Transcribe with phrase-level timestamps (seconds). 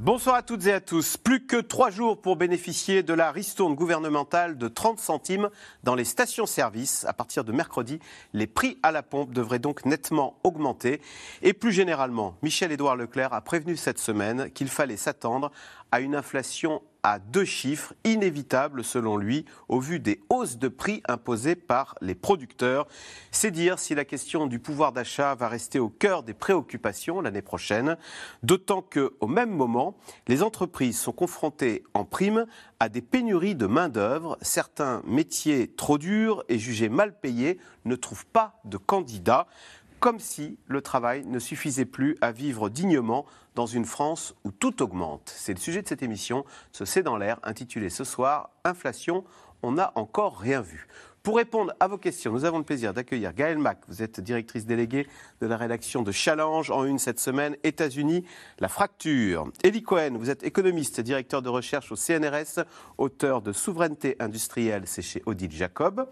[0.00, 1.16] Bonsoir à toutes et à tous.
[1.16, 5.50] Plus que trois jours pour bénéficier de la ristourne gouvernementale de 30 centimes
[5.82, 7.04] dans les stations-service.
[7.06, 7.98] À partir de mercredi,
[8.32, 11.00] les prix à la pompe devraient donc nettement augmenter.
[11.42, 15.50] Et plus généralement, Michel-Édouard Leclerc a prévenu cette semaine qu'il fallait s'attendre
[15.90, 21.02] à une inflation à deux chiffres, inévitables selon lui, au vu des hausses de prix
[21.08, 22.86] imposées par les producteurs.
[23.30, 27.42] C'est dire si la question du pouvoir d'achat va rester au cœur des préoccupations l'année
[27.42, 27.96] prochaine,
[28.42, 32.46] d'autant qu'au même moment, les entreprises sont confrontées en prime
[32.80, 34.38] à des pénuries de main-d'œuvre.
[34.42, 39.46] Certains métiers trop durs et jugés mal payés ne trouvent pas de candidats
[40.00, 44.82] comme si le travail ne suffisait plus à vivre dignement dans une France où tout
[44.82, 45.32] augmente.
[45.34, 49.24] C'est le sujet de cette émission, ce C'est dans l'air, intitulé ce soir Inflation,
[49.62, 50.86] on n'a encore rien vu.
[51.28, 53.80] Pour répondre à vos questions, nous avons le plaisir d'accueillir Gaëlle Mack.
[53.88, 55.06] Vous êtes directrice déléguée
[55.42, 58.24] de la rédaction de Challenge en une cette semaine, États-Unis,
[58.60, 59.50] la fracture.
[59.62, 62.64] Elie Cohen, vous êtes économiste, directeur de recherche au CNRS,
[62.96, 66.08] auteur de Souveraineté industrielle, c'est chez Odile Jacob.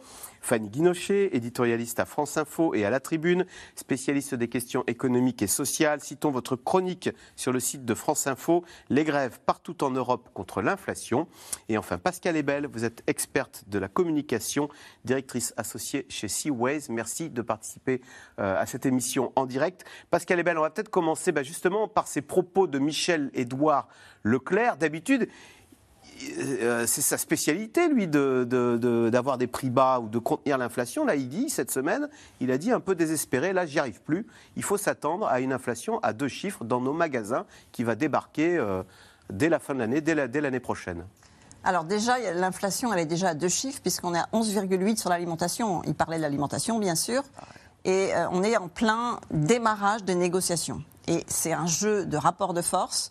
[0.47, 5.49] Fanny Guinochet, éditorialiste à France Info et à La Tribune, spécialiste des questions économiques et
[5.49, 6.01] sociales.
[6.01, 10.63] Citons votre chronique sur le site de France Info, Les grèves partout en Europe contre
[10.63, 11.27] l'inflation.
[11.69, 14.69] Et enfin, Pascal Ebel, vous êtes experte de la communication,
[15.05, 16.83] directrice associée chez Seaways.
[16.91, 18.01] Merci de participer
[18.39, 19.85] euh, à cette émission en direct.
[20.13, 23.89] Pascal Ebel, on va peut-être commencer bah, justement par ces propos de Michel-Édouard
[24.23, 24.77] Leclerc.
[24.77, 25.29] D'habitude,
[26.87, 31.05] c'est sa spécialité, lui, d'avoir des prix bas ou de contenir l'inflation.
[31.05, 32.09] Là, il dit, cette semaine,
[32.41, 34.27] il a dit un peu désespéré, là, j'y arrive plus.
[34.57, 38.57] Il faut s'attendre à une inflation à deux chiffres dans nos magasins qui va débarquer
[38.57, 38.83] euh,
[39.31, 41.05] dès la fin de l'année, dès l'année prochaine.
[41.65, 45.83] Alors déjà, l'inflation, elle est déjà à deux chiffres, puisqu'on est à 11,8 sur l'alimentation.
[45.85, 47.23] Il parlait de l'alimentation, bien sûr.
[47.85, 50.83] Et euh, on est en plein démarrage de négociations.
[51.09, 53.11] Et c'est un jeu de rapport de force.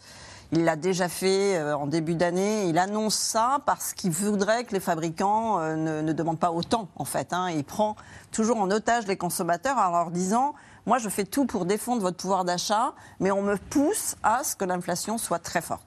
[0.55, 2.69] Il l'a déjà fait euh, en début d'année.
[2.69, 7.03] Il annonce ça parce qu'il voudrait que les fabricants euh, ne, demandent pas autant, en
[7.03, 7.33] fait.
[7.33, 7.49] Hein.
[7.49, 7.97] Il prend
[8.31, 10.55] toujours en otage les consommateurs en leur disant
[10.85, 14.55] Moi, je fais tout pour défendre votre pouvoir d'achat, mais on me pousse à ce
[14.55, 15.83] que l'inflation soit très forte.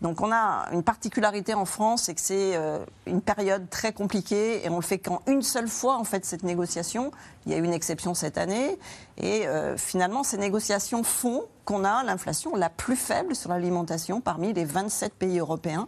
[0.00, 4.64] Donc on a une particularité en France, c'est que c'est euh, une période très compliquée
[4.64, 7.10] et on le fait qu'en une seule fois en fait cette négociation.
[7.44, 8.78] Il y a eu une exception cette année
[9.18, 14.54] et euh, finalement ces négociations font qu'on a l'inflation la plus faible sur l'alimentation parmi
[14.54, 15.86] les 27 pays européens.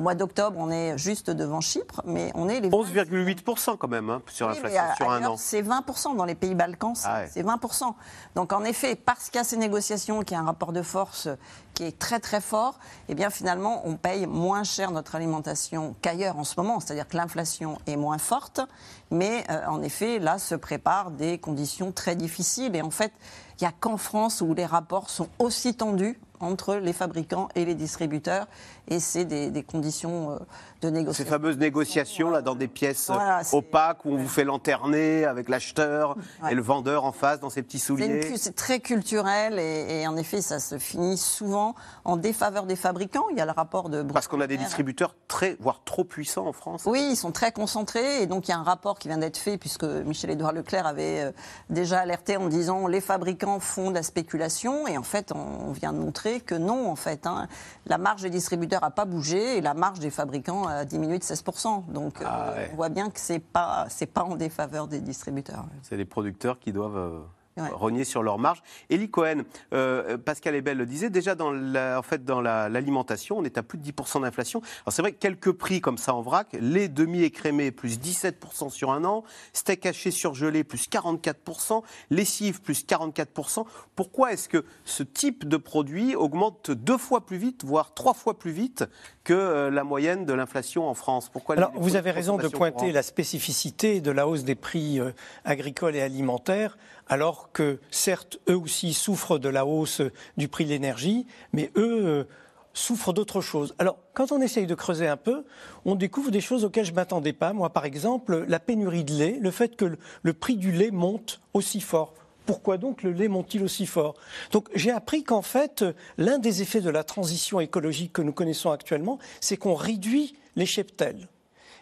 [0.00, 4.08] Au mois d'octobre, on est juste devant Chypre, mais on est les 11,8% quand même
[4.08, 5.36] hein, sur l'inflation sur un an.
[5.36, 7.92] C'est 20% dans les pays Balkans, ah c'est 20%.
[8.34, 10.80] Donc en effet, parce qu'il y a ces négociations, qu'il y a un rapport de
[10.80, 11.28] force
[11.74, 12.78] qui est très très fort,
[13.10, 17.18] eh bien finalement on paye moins cher notre alimentation qu'ailleurs en ce moment, c'est-à-dire que
[17.18, 18.62] l'inflation est moins forte,
[19.10, 23.12] mais euh, en effet là se préparent des conditions très difficiles et en fait
[23.60, 27.64] il n'y a qu'en France où les rapports sont aussi tendus entre les fabricants et
[27.64, 28.46] les distributeurs.
[28.88, 30.38] Et c'est des, conditions euh,
[30.80, 31.24] de négociation.
[31.24, 33.10] Ces fameuses négociations là, dans des pièces
[33.52, 36.16] opaques où on vous fait lanterner avec l'acheteur
[36.50, 38.36] et le vendeur en face dans ses petits souliers.
[38.36, 41.74] C'est très culturel et, en effet, ça se finit souvent
[42.04, 43.26] en défaveur des fabricants.
[43.30, 44.02] Il y a le rapport de.
[44.02, 46.84] Parce qu'on a des distributeurs très, voire trop puissants en France.
[46.86, 49.36] Oui, ils sont très concentrés et donc il y a un rapport qui vient d'être
[49.36, 51.32] fait puisque Michel-Édouard Leclerc avait euh,
[51.68, 55.92] déjà alerté en disant les fabricants font de la spéculation et en fait on vient
[55.92, 57.26] de montrer que non, en fait.
[57.26, 57.48] Hein.
[57.86, 61.24] La marge des distributeurs n'a pas bougé et la marge des fabricants a diminué de
[61.24, 61.86] 16%.
[61.90, 65.64] Donc ah euh, on voit bien que ce n'est pas, pas en défaveur des distributeurs.
[65.82, 67.24] C'est les producteurs qui doivent
[67.72, 68.62] renier sur leur marge.
[68.90, 73.44] Elie Cohen, euh, Pascal Ebel le disait, déjà dans la, en fait, dans l'alimentation, on
[73.44, 74.60] est à plus de 10% d'inflation.
[74.84, 78.90] Alors c'est vrai que quelques prix comme ça en vrac, les demi-écrémés plus 17% sur
[78.90, 83.64] un an, steak haché surgelé plus 44%, lessive plus 44%.
[83.94, 88.38] Pourquoi est-ce que ce type de produit augmente deux fois plus vite, voire trois fois
[88.38, 88.84] plus vite
[89.24, 91.28] que euh, la moyenne de l'inflation en France?
[91.28, 95.12] Pourquoi Alors, vous avez raison de pointer la spécificité de la hausse des prix euh,
[95.44, 96.76] agricoles et alimentaires
[97.10, 100.00] alors que certes, eux aussi souffrent de la hausse
[100.36, 102.24] du prix de l'énergie, mais eux euh,
[102.72, 103.74] souffrent d'autre chose.
[103.80, 105.44] Alors, quand on essaye de creuser un peu,
[105.84, 107.52] on découvre des choses auxquelles je ne m'attendais pas.
[107.52, 111.40] Moi, par exemple, la pénurie de lait, le fait que le prix du lait monte
[111.52, 112.14] aussi fort.
[112.46, 114.14] Pourquoi donc le lait monte-t-il aussi fort?
[114.52, 115.84] Donc j'ai appris qu'en fait,
[116.16, 120.66] l'un des effets de la transition écologique que nous connaissons actuellement, c'est qu'on réduit les
[120.66, 121.28] cheptels.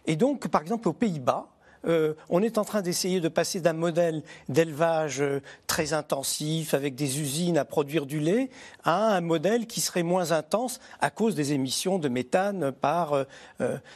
[0.06, 1.48] Et donc, par exemple, aux Pays-Bas,
[1.86, 6.94] euh, on est en train d'essayer de passer d'un modèle d'élevage euh, très intensif avec
[6.94, 8.50] des usines à produire du lait
[8.84, 13.26] à un modèle qui serait moins intense à cause des émissions de méthane par.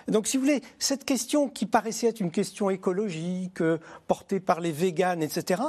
[0.09, 3.63] donc, si vous voulez, cette question qui paraissait être une question écologique
[4.07, 5.63] portée par les véganes, etc.,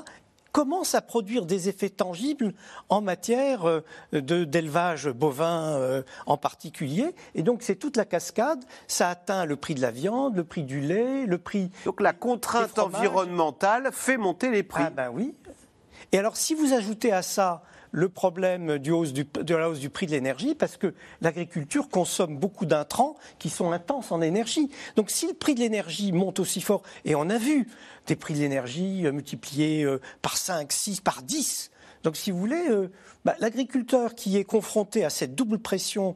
[0.54, 2.54] commence à produire des effets tangibles
[2.88, 3.82] en matière euh,
[4.14, 7.14] d'élevage bovin euh, en particulier.
[7.36, 8.64] Et donc c'est toute la cascade.
[8.88, 11.72] Ça atteint le prix de la viande, le prix du lait, le prix.
[11.84, 14.84] Donc la contrainte environnementale fait monter les prix.
[14.86, 15.36] Ah ben oui.
[16.12, 20.12] Et alors si vous ajoutez à ça le problème de la hausse du prix de
[20.12, 24.70] l'énergie parce que l'agriculture consomme beaucoup d'intrants qui sont intenses en énergie.
[24.96, 27.70] Donc si le prix de l'énergie monte aussi fort, et on a vu
[28.08, 31.70] des prix de l'énergie euh, multipliés euh, par 5, 6, par 10,
[32.04, 32.92] donc, si vous voulez, euh,
[33.24, 36.16] bah, l'agriculteur qui est confronté à cette double pression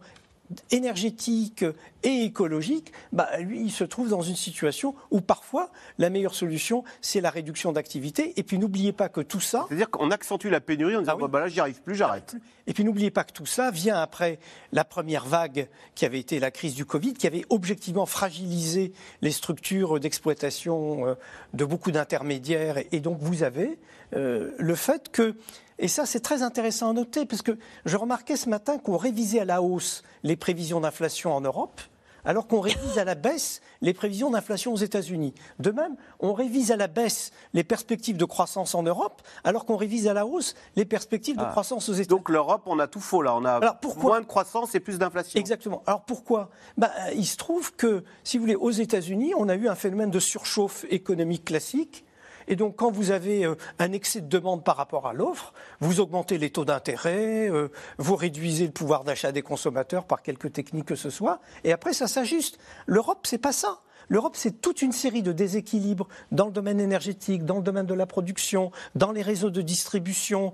[0.71, 1.65] énergétique
[2.03, 6.83] et écologique, bah, lui, il se trouve dans une situation où parfois la meilleure solution,
[7.01, 8.33] c'est la réduction d'activité.
[8.37, 9.65] Et puis n'oubliez pas que tout ça.
[9.67, 12.35] C'est-à-dire qu'on accentue la pénurie en disant ah bah, là, j'y arrive plus, j'arrête.
[12.67, 14.39] Et puis n'oubliez pas que tout ça vient après
[14.71, 19.31] la première vague qui avait été la crise du Covid, qui avait objectivement fragilisé les
[19.31, 21.15] structures d'exploitation euh,
[21.53, 22.77] de beaucoup d'intermédiaires.
[22.91, 23.79] Et donc vous avez
[24.15, 25.35] euh, le fait que
[25.79, 29.41] et ça, c'est très intéressant à noter, parce que je remarquais ce matin qu'on révisait
[29.41, 31.81] à la hausse les prévisions d'inflation en Europe,
[32.25, 35.33] alors qu'on révise à la baisse les prévisions d'inflation aux États-Unis.
[35.59, 39.77] De même, on révise à la baisse les perspectives de croissance en Europe, alors qu'on
[39.77, 41.49] révise à la hausse les perspectives de ah.
[41.51, 42.09] croissance aux États-Unis.
[42.09, 45.39] Donc l'Europe, on a tout faux là, on a moins de croissance et plus d'inflation.
[45.39, 45.83] Exactement.
[45.85, 46.49] Alors pourquoi?
[46.75, 50.11] Bah, Il se trouve que, si vous voulez, aux États-Unis, on a eu un phénomène
[50.11, 52.03] de surchauffe économique classique
[52.47, 55.99] et donc, quand vous avez euh, un excès de demande par rapport à l'offre, vous
[55.99, 60.85] augmentez les taux d'intérêt, euh, vous réduisez le pouvoir d'achat des consommateurs par quelque technique
[60.85, 62.57] que ce soit, et après, ça s'ajuste.
[62.85, 63.81] L'Europe, c'est pas ça.
[64.09, 67.93] L'Europe, c'est toute une série de déséquilibres dans le domaine énergétique, dans le domaine de
[67.93, 70.53] la production, dans les réseaux de distribution.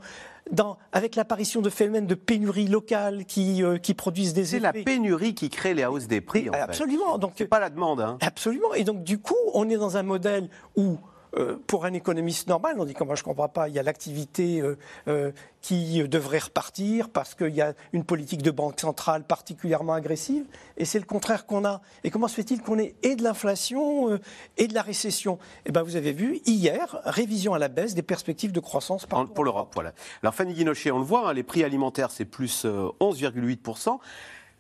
[0.52, 4.58] Dans, avec l'apparition de phénomènes de pénurie locale qui, euh, qui produisent des effets.
[4.58, 6.50] C'est la pénurie qui crée les hausses des prix.
[6.50, 7.14] En absolument.
[7.14, 7.20] Fait.
[7.20, 8.02] Donc c'est pas la demande.
[8.02, 8.18] Hein.
[8.20, 8.74] Absolument.
[8.74, 10.98] Et donc du coup, on est dans un modèle où
[11.38, 13.84] euh, pour un économiste normal, on dit comment je ne comprends pas, il y a
[13.84, 14.78] l'activité euh,
[15.08, 15.32] euh,
[15.62, 20.46] qui devrait repartir parce qu'il y a une politique de banque centrale particulièrement agressive,
[20.78, 21.82] et c'est le contraire qu'on a.
[22.04, 24.20] Et comment se fait-il qu'on ait et de l'inflation
[24.58, 25.40] et de la récession?
[25.66, 29.44] Eh bien, vous avez vu, hier, révision à la baisse des perspectives de croissance pour
[29.44, 29.72] l'Europe.
[29.74, 29.94] Voilà.
[30.22, 34.00] Alors, Fanny Guinochet, on le voit, hein, les prix alimentaires, c'est plus 11,8%.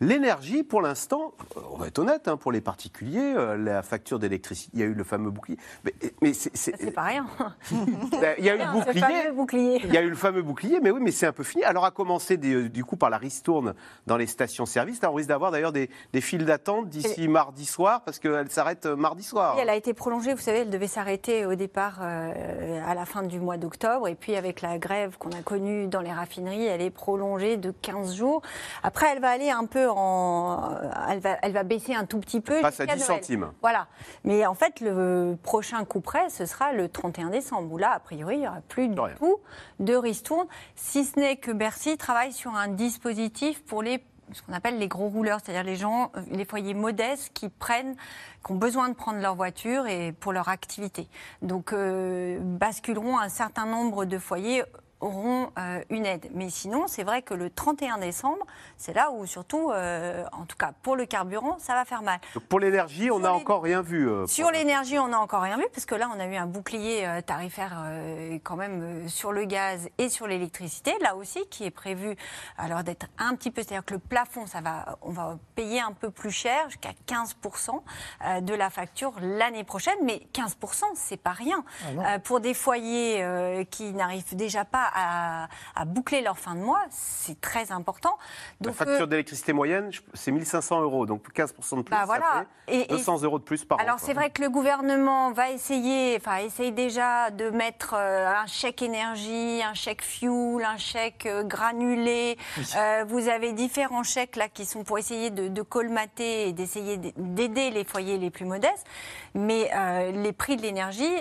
[0.03, 1.33] L'énergie, pour l'instant,
[1.71, 4.85] on va être honnête, hein, pour les particuliers, euh, la facture d'électricité, il y a
[4.85, 5.57] eu le fameux bouclier.
[5.85, 7.25] Mais, mais c'est pas rien.
[7.71, 9.81] il y a eu le bouclier, bouclier.
[9.85, 11.63] Il y a eu le fameux bouclier, mais oui, mais c'est un peu fini.
[11.63, 14.99] Alors, à commencer euh, du coup par la ristourne dans les stations-service.
[15.03, 15.89] on risque d'avoir d'ailleurs des,
[16.19, 19.57] files d'attente d'ici mardi soir, parce qu'elle s'arrête euh, mardi soir.
[19.57, 23.39] elle a été prolongée, vous savez, elle devait s'arrêter au départ à la fin du
[23.39, 26.89] mois d'octobre, et puis avec la grève qu'on a connue dans les raffineries, elle est
[26.89, 28.41] prolongée de 15 jours.
[28.83, 29.92] Après, elle va aller un peu
[31.09, 32.61] elle, va, elle va baisser un tout petit peu.
[32.61, 33.51] Passe à 10 centimes.
[33.61, 33.87] Voilà.
[34.23, 37.99] Mais en fait, le prochain coup près, ce sera le 31 décembre, où là, a
[37.99, 39.37] priori, il n'y aura plus du tout
[39.79, 44.53] de ristourne, si ce n'est que Bercy travaille sur un dispositif pour les ce qu'on
[44.53, 47.95] appelle les gros rouleurs, c'est-à-dire les gens, les foyers modestes qui prennent,
[48.43, 51.07] qui ont besoin de prendre leur voiture et pour leur activité.
[51.41, 54.63] Donc, euh, basculeront un certain nombre de foyers
[55.03, 56.29] auront euh, une aide.
[56.33, 58.45] Mais sinon, c'est vrai que le 31 décembre,
[58.77, 62.19] c'est là où surtout, euh, en tout cas pour le carburant, ça va faire mal.
[62.49, 64.09] pour l'énergie, on n'a encore rien vu.
[64.09, 66.45] Euh, sur l'énergie, on n'a encore rien vu, parce que là, on a eu un
[66.45, 67.73] bouclier tarifaire
[68.43, 72.15] quand même sur le gaz et sur l'électricité, là aussi, qui est prévu
[72.57, 75.91] alors d'être un petit peu, c'est-à-dire que le plafond, ça va, on va payer un
[75.91, 81.63] peu plus cher, jusqu'à 15% de la facture l'année prochaine, mais 15%, c'est pas rien.
[81.99, 87.39] Ah pour des foyers qui n'arrivent déjà pas à, boucler leur fin de mois, c'est
[87.41, 88.17] très important.
[88.61, 92.45] Donc, la facture euh, d'électricité moyenne, c'est 1500 euros, donc 15% de plus, bah ça
[92.67, 93.81] fait 200 euros de plus par an.
[93.81, 98.45] Alors c'est vrai que le gouvernement va essayer, enfin essaye déjà de mettre euh, un
[98.45, 102.37] chèque énergie, un chèque fuel, un chèque euh, granulé.
[103.07, 107.69] vous avez différents chèques là qui sont pour essayer de, de colmater et d'essayer d'aider
[107.69, 108.85] les foyers les plus modestes.
[109.35, 109.71] Mais
[110.13, 111.13] les prix de l'énergie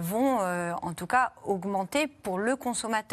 [0.00, 0.38] vont
[0.82, 3.09] en tout cas augmenter pour le consommateur.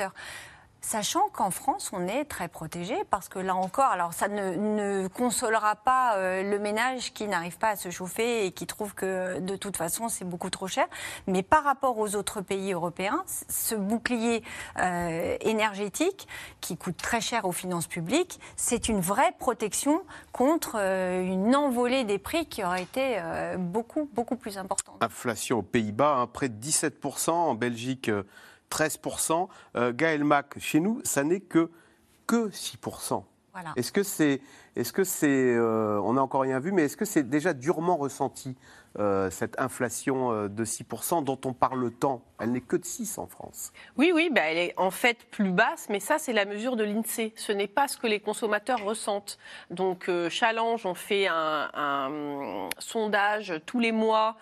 [0.82, 5.75] Sachant qu'en France, on est très protégé parce que là encore, alors ça ne, consolera
[5.75, 9.56] pas euh, le ménage qui n'arrive pas à se chauffer et qui trouve que de
[9.58, 10.88] toute façon c'est beaucoup trop cher.
[11.25, 14.44] Mais par rapport aux autres pays européens, ce bouclier
[14.80, 16.25] euh, énergétique
[16.62, 22.06] qui coûte très cher aux finances publiques, c'est une vraie protection contre euh, une envolée
[22.06, 23.20] des prix qui aurait été
[23.58, 24.96] beaucoup beaucoup plus importante.
[25.01, 28.10] Inflation aux Pays-Bas, hein, près de 17%, en Belgique
[28.71, 29.47] 13%.
[29.75, 31.69] Euh, Gaël Mac, chez nous, ça n'est que,
[32.25, 33.24] que 6%.
[33.75, 34.41] Est-ce que c'est,
[34.75, 37.97] est-ce que c'est, euh, on n'a encore rien vu, mais est-ce que c'est déjà durement
[37.97, 38.55] ressenti
[39.00, 43.20] euh, cette inflation euh, de 6% dont on parle tant Elle n'est que de 6
[43.20, 43.72] en France.
[43.96, 46.84] Oui, oui, bah, elle est en fait plus basse, mais ça, c'est la mesure de
[46.84, 47.32] l'INSEE.
[47.36, 49.38] Ce n'est pas ce que les consommateurs ressentent.
[49.70, 54.36] Donc, euh, Challenge, on fait un, sondage tous les mois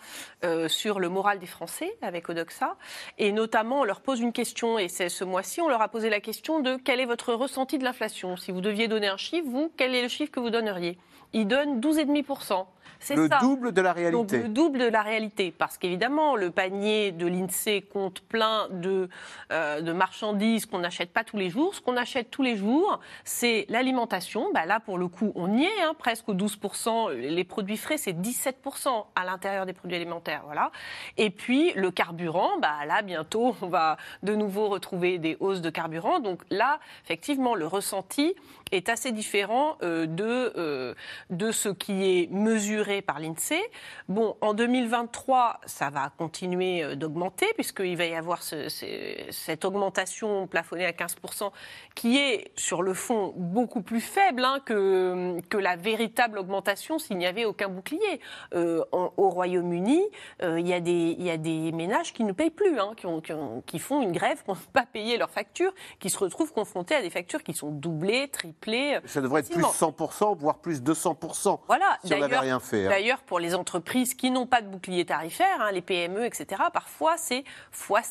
[0.67, 2.75] sur le moral des Français avec Odoxa.
[3.17, 6.09] Et notamment, on leur pose une question, et c'est ce mois-ci, on leur a posé
[6.09, 8.37] la question de quel est votre ressenti de l'inflation?
[8.37, 10.97] Si vous deviez donner un chiffre, vous, quel est le chiffre que vous donneriez?
[11.33, 12.65] Ils donnent 12,5%.
[13.09, 14.37] Le double de la réalité.
[14.39, 15.53] le double de la réalité.
[15.55, 19.09] Parce qu'évidemment, le panier de l'INSEE compte plein de,
[19.51, 21.75] euh, de marchandises qu'on n'achète pas tous les jours.
[21.75, 24.51] Ce qu'on achète tous les jours, c'est l'alimentation.
[24.53, 27.09] Bah là, pour le coup, on y est, hein, presque au 12%.
[27.09, 30.41] Les produits frais, c'est 17% à l'intérieur des produits alimentaires.
[30.45, 30.71] Voilà.
[31.17, 35.69] Et puis, le carburant, bah là, bientôt, on va de nouveau retrouver des hausses de
[35.69, 36.19] carburant.
[36.19, 38.35] Donc là, effectivement, le ressenti
[38.71, 40.93] est assez différent euh, de, euh,
[41.29, 42.74] de ce qui est mesuré
[43.05, 43.61] par l'INSEE.
[44.09, 50.85] Bon, en 2023, ça va continuer euh, d'augmenter puisqu'il va y avoir cette augmentation plafonnée
[50.85, 51.51] à 15%
[51.95, 57.17] qui est sur le fond beaucoup plus faible hein, que, que la véritable augmentation s'il
[57.17, 58.19] n'y avait aucun bouclier.
[58.53, 60.03] au Royaume-Uni,
[60.41, 63.21] il y, a des, y a des ménages qui ne payent plus, hein, qui, ont,
[63.65, 67.01] qui, font une grève pour ne pas payer leurs factures, qui se retrouvent confrontés à
[67.01, 71.59] des factures qui sont doublées, triplées ça devrait être plus 100%, voire plus 200%.
[71.67, 71.97] Voilà.
[72.03, 72.89] Si on n'avait rien Hein.
[72.89, 77.17] D'ailleurs, pour les entreprises qui n'ont pas de bouclier tarifaire, hein, les PME, etc., parfois
[77.17, 77.43] c'est
[77.73, 78.03] x5,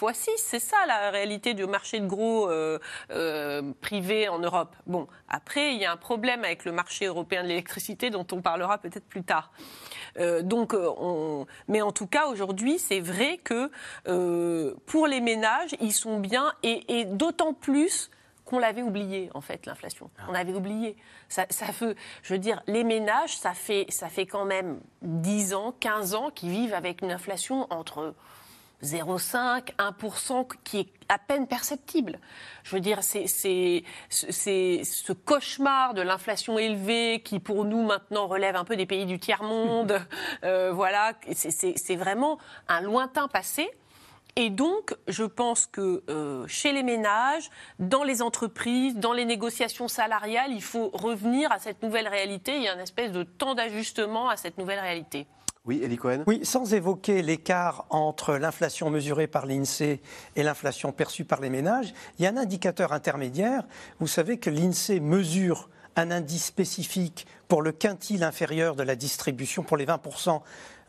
[0.00, 0.30] x6.
[0.36, 2.78] C'est ça la réalité du marché de gros euh,
[3.10, 4.74] euh, privé en Europe.
[4.86, 8.40] Bon, après, il y a un problème avec le marché européen de l'électricité dont on
[8.40, 9.52] parlera peut-être plus tard.
[10.18, 11.46] Euh, donc, on...
[11.68, 13.70] mais en tout cas, aujourd'hui, c'est vrai que
[14.86, 18.10] pour les ménages, ils sont bien et d'autant plus
[18.52, 20.10] on l'avait oublié, en fait, l'inflation.
[20.18, 20.26] Ah.
[20.28, 20.96] On avait oublié.
[21.28, 25.54] Ça, ça fait, je veux dire, les ménages, ça fait, ça fait quand même 10
[25.54, 28.14] ans, 15 ans qu'ils vivent avec une inflation entre
[28.82, 32.18] 0,5, 1%, qui est à peine perceptible.
[32.64, 38.64] Je veux dire, c'est ce cauchemar de l'inflation élevée qui, pour nous, maintenant, relève un
[38.64, 40.00] peu des pays du tiers-monde.
[40.44, 43.70] Euh, voilà, c'est vraiment un lointain passé.
[44.36, 49.88] Et donc, je pense que euh, chez les ménages, dans les entreprises, dans les négociations
[49.88, 52.56] salariales, il faut revenir à cette nouvelle réalité.
[52.56, 55.26] Il y a une espèce de temps d'ajustement à cette nouvelle réalité.
[55.64, 56.24] Oui, Elie Cohen?
[56.26, 60.00] Oui, sans évoquer l'écart entre l'inflation mesurée par l'INSEE
[60.34, 63.62] et l'inflation perçue par les ménages, il y a un indicateur intermédiaire.
[64.00, 69.62] Vous savez que l'INSEE mesure un indice spécifique pour le quintile inférieur de la distribution,
[69.62, 70.40] pour les 20%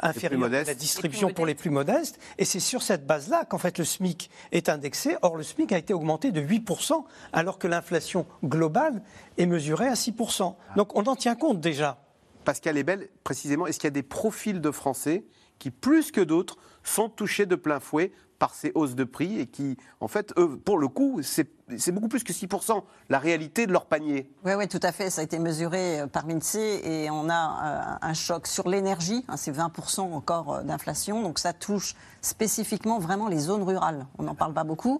[0.03, 2.19] inférieur à la distribution pour les plus modestes.
[2.37, 5.15] Et c'est sur cette base-là qu'en fait le SMIC est indexé.
[5.21, 9.01] Or, le SMIC a été augmenté de 8%, alors que l'inflation globale
[9.37, 10.55] est mesurée à 6%.
[10.75, 11.99] Donc on en tient compte déjà.
[12.43, 15.25] Pascal Ebel, précisément, est-ce qu'il y a des profils de Français
[15.59, 18.11] qui, plus que d'autres, sont touchés de plein fouet
[18.43, 21.47] par ces hausses de prix et qui, en fait, eux, pour le coup, c'est
[21.93, 24.29] beaucoup plus que 6%, la réalité de leur panier.
[24.43, 25.09] Oui, oui, tout à fait.
[25.09, 29.23] Ça a été mesuré euh, par l'INSEE et on a euh, un choc sur l'énergie.
[29.29, 31.21] Hein, c'est 20% encore euh, d'inflation.
[31.21, 34.07] Donc ça touche spécifiquement vraiment les zones rurales.
[34.17, 34.99] On n'en parle pas beaucoup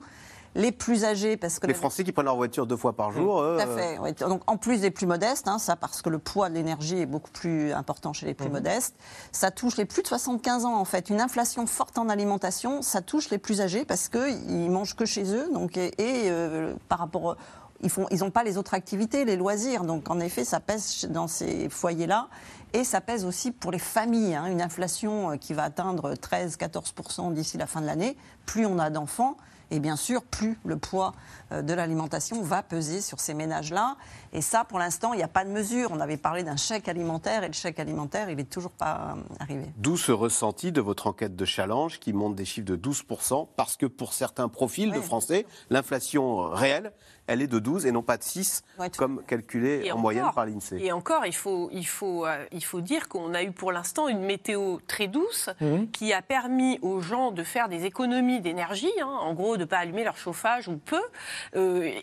[0.56, 1.68] les plus âgés, parce que...
[1.68, 3.38] Les Français qui prennent leur voiture deux fois par jour.
[3.40, 4.28] Tout à fait.
[4.28, 7.06] Donc, en plus des plus modestes, hein, ça parce que le poids de l'énergie est
[7.06, 8.54] beaucoup plus important chez les plus mhm.
[8.54, 8.96] modestes.
[9.32, 11.10] Ça touche les plus de 75 ans, en fait.
[11.10, 15.34] Une inflation forte en alimentation, ça touche les plus âgés parce qu'ils mangent que chez
[15.34, 15.50] eux.
[15.54, 17.38] Donc, et, euh, par rapport
[17.84, 19.84] ils n'ont ils pas les autres activités, les loisirs.
[19.84, 22.30] Donc, en effet, ça pèse dans ces foyers-là.
[22.72, 24.36] Et ça pèse aussi pour les familles.
[24.36, 24.46] Hein.
[24.48, 28.18] une inflation euh, qui va atteindre 13-14% d'ici la fin de l'année.
[28.46, 29.38] Plus on a d'enfants,
[29.74, 31.14] et bien sûr, plus le poids
[31.52, 33.98] euh, de l'alimentation va peser sur ces ménages-là.
[34.32, 35.90] Et ça, pour l'instant, il n'y a pas de mesure.
[35.92, 39.36] On avait parlé d'un chèque alimentaire et le chèque alimentaire, il n'est toujours pas euh,
[39.40, 39.66] arrivé.
[39.78, 43.76] D'où ce ressenti de votre enquête de challenge qui montre des chiffres de 12%, parce
[43.76, 46.92] que pour certains profils de Français, l'inflation réelle,
[47.28, 48.64] elle est de 12 et non pas de 6,
[48.98, 50.80] comme calculé en moyenne par l'INSEE.
[50.82, 54.08] Et encore, il faut, il faut, euh, il faut dire qu'on a eu pour l'instant
[54.08, 55.86] une météo très douce mmh.
[55.94, 59.78] qui a permis aux gens de faire des économies d'énergie, hein, en gros ne pas
[59.78, 61.02] allumer leur chauffage ou peu.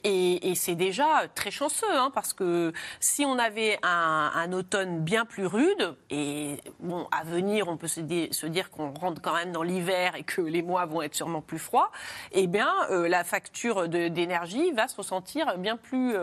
[0.04, 5.46] et, c'est déjà très chanceux, hein, parce que si on avait un, automne bien plus
[5.46, 10.16] rude, et bon, à venir, on peut se dire, qu'on rentre quand même dans l'hiver
[10.16, 11.90] et que les mois vont être sûrement plus froids,
[12.32, 16.14] eh bien, la facture d'énergie va se ressentir bien plus,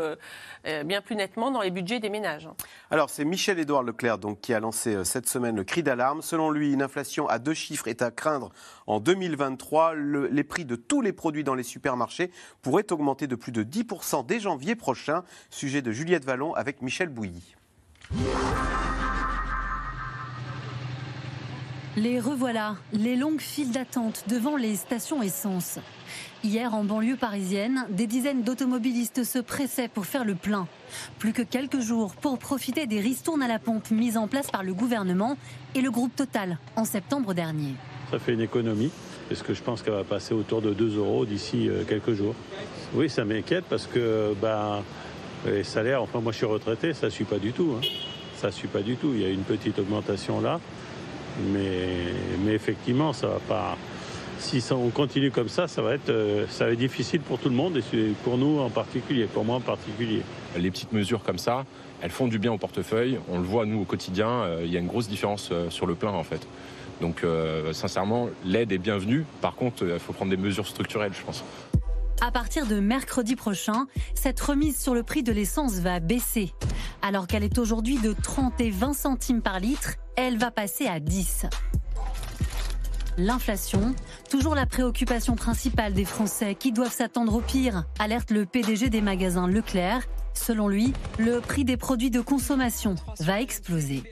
[0.85, 2.49] bien plus nettement dans les budgets des ménages.
[2.91, 6.21] Alors, c'est Michel-Édouard Leclerc donc, qui a lancé cette semaine le cri d'alarme.
[6.21, 8.51] Selon lui, une inflation à deux chiffres est à craindre
[8.87, 9.93] en 2023.
[9.95, 14.25] les prix de tous les produits dans les supermarchés pourraient augmenter de plus de 10%
[14.25, 15.23] dès janvier prochain.
[15.49, 17.55] Sujet de Juliette Vallon avec Michel Bouilly.
[21.97, 25.79] Les revoilà, les longues files d'attente devant les stations essence.
[26.43, 30.67] Hier, en banlieue parisienne, des dizaines d'automobilistes se pressaient pour faire le plein.
[31.17, 34.61] Plus que quelques jours pour profiter des ristournes à la pompe mises en place par
[34.61, 35.37] le gouvernement
[35.73, 37.73] et le groupe Total en septembre dernier.
[38.11, 38.89] Ça fait une économie,
[39.27, 42.35] parce que je pense qu'elle va passer autour de 2 euros d'ici euh, quelques jours?
[42.93, 44.81] Oui, ça m'inquiète parce que ben,
[45.45, 47.75] les salaires, enfin moi je suis retraité, ça ne suit pas du tout.
[47.77, 47.85] Hein.
[48.37, 49.11] Ça suit pas du tout.
[49.13, 50.61] Il y a une petite augmentation là.
[51.53, 53.77] Mais, effectivement, ça va pas.
[54.39, 57.49] Si on continue comme ça, ça va, être, euh, ça va être difficile pour tout
[57.49, 60.21] le monde et pour nous en particulier, pour moi en particulier.
[60.57, 61.65] Les petites mesures comme ça,
[62.01, 63.19] elles font du bien au portefeuille.
[63.29, 64.29] On le voit nous au quotidien.
[64.29, 66.47] Euh, il y a une grosse différence sur le plein en fait.
[67.01, 67.23] Donc
[67.73, 69.25] sincèrement, l'aide est bienvenue.
[69.41, 71.43] Par contre, il faut prendre des mesures structurelles, je pense.
[72.19, 73.85] À partir de mercredi prochain,
[74.15, 76.51] cette remise sur le prix de l'essence va baisser.
[77.03, 80.99] Alors qu'elle est aujourd'hui de 30 et 20 centimes par litre, elle va passer à
[80.99, 81.45] 10.
[83.19, 83.93] L'inflation,
[84.31, 89.01] toujours la préoccupation principale des Français qui doivent s'attendre au pire, alerte le PDG des
[89.01, 90.07] magasins Leclerc.
[90.33, 94.03] Selon lui, le prix des produits de consommation va exploser.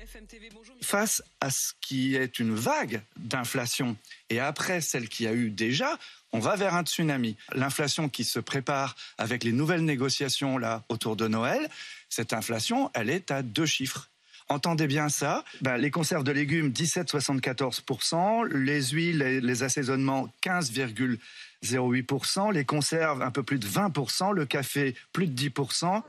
[0.85, 3.97] Face à ce qui est une vague d'inflation
[4.29, 5.97] et après celle qui a eu déjà,
[6.31, 7.37] on va vers un tsunami.
[7.53, 11.67] L'inflation qui se prépare avec les nouvelles négociations là autour de Noël,
[12.07, 14.11] cette inflation, elle est à deux chiffres.
[14.47, 15.43] Entendez bien ça.
[15.61, 18.45] Ben, les conserves de légumes, 17,74%.
[18.53, 22.53] Les huiles et les assaisonnements, 15,08%.
[22.53, 24.33] Les conserves, un peu plus de 20%.
[24.33, 26.03] Le café, plus de 10%.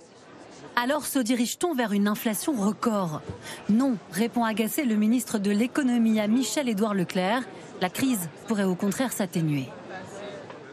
[0.79, 3.23] Alors se dirige-t-on vers une inflation record
[3.71, 7.45] Non, répond agacé le ministre de l'économie à Michel-Édouard Leclerc.
[7.81, 9.65] La crise pourrait au contraire s'atténuer.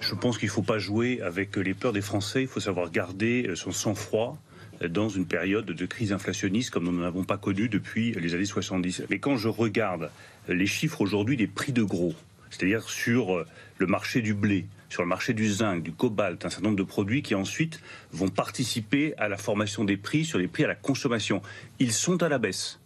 [0.01, 2.91] Je pense qu'il ne faut pas jouer avec les peurs des Français, il faut savoir
[2.91, 4.37] garder son sang-froid
[4.85, 8.43] dans une période de crise inflationniste comme nous n'en avons pas connu depuis les années
[8.43, 9.03] 70.
[9.09, 10.11] Mais quand je regarde
[10.49, 12.13] les chiffres aujourd'hui des prix de gros,
[12.49, 13.45] c'est-à-dire sur
[13.77, 16.83] le marché du blé, sur le marché du zinc, du cobalt, un certain nombre de
[16.83, 20.75] produits qui ensuite vont participer à la formation des prix sur les prix à la
[20.75, 21.41] consommation.
[21.79, 22.79] Ils sont à la baisse.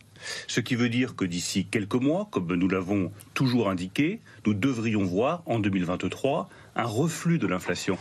[0.48, 5.04] Ce qui veut dire que d'ici quelques mois, comme nous l'avons toujours indiqué, nous devrions
[5.04, 7.98] voir en 2023 un reflux de l'inflation.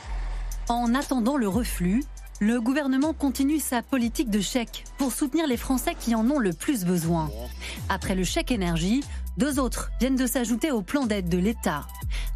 [0.68, 2.04] En attendant le reflux,
[2.38, 6.52] le gouvernement continue sa politique de chèques pour soutenir les Français qui en ont le
[6.52, 7.28] plus besoin.
[7.88, 9.02] Après le chèque énergie,
[9.36, 11.86] deux autres viennent de s'ajouter au plan d'aide de l'État.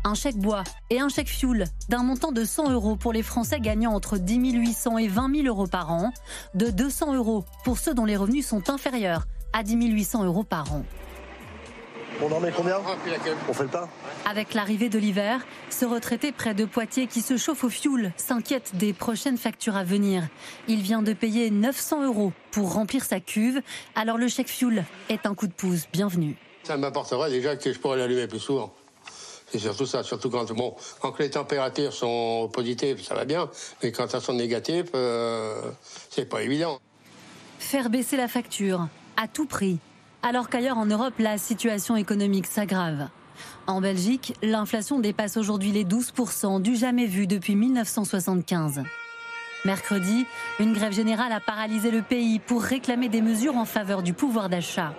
[0.04, 3.60] Un chèque bois et un chèque fuel d'un montant de 100 euros pour les Français
[3.60, 6.12] gagnant entre 10 800 et 20 000 euros par an,
[6.54, 10.72] de 200 euros pour ceux dont les revenus sont inférieurs à 10 800 euros par
[10.72, 10.84] an.
[12.22, 12.76] On en met combien?
[13.48, 13.88] On fait le pas?
[14.28, 18.72] Avec l'arrivée de l'hiver, ce retraité près de Poitiers qui se chauffe au fioul s'inquiète
[18.74, 20.28] des prochaines factures à venir.
[20.68, 23.62] Il vient de payer 900 euros pour remplir sa cuve,
[23.94, 26.36] alors le chèque fioul est un coup de pouce bienvenu.
[26.64, 28.72] Ça m'apporterait déjà que je pourrais l'allumer plus souvent.
[29.50, 33.50] C'est surtout ça, surtout quand, bon, quand les températures sont positives, ça va bien,
[33.82, 35.60] mais quand elles sont négatives, euh,
[36.08, 36.78] c'est pas évident.
[37.58, 39.78] Faire baisser la facture, à tout prix,
[40.22, 43.08] alors qu'ailleurs en Europe, la situation économique s'aggrave.
[43.66, 48.82] En Belgique, l'inflation dépasse aujourd'hui les 12% du jamais vu depuis 1975.
[49.64, 50.26] Mercredi,
[50.58, 54.48] une grève générale a paralysé le pays pour réclamer des mesures en faveur du pouvoir
[54.48, 54.94] d'achat.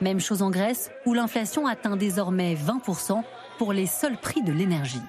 [0.00, 3.22] Même chose en Grèce, où l'inflation atteint désormais 20%
[3.58, 5.02] pour les seuls prix de l'énergie.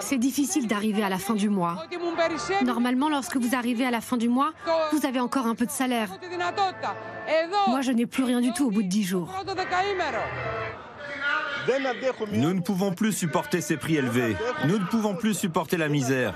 [0.00, 1.84] C'est difficile d'arriver à la fin du mois.
[2.64, 4.52] Normalement, lorsque vous arrivez à la fin du mois,
[4.92, 6.10] vous avez encore un peu de salaire.
[7.68, 9.30] Moi, je n'ai plus rien du tout au bout de dix jours.
[12.32, 14.36] Nous ne pouvons plus supporter ces prix élevés.
[14.66, 16.34] Nous ne pouvons plus supporter la misère.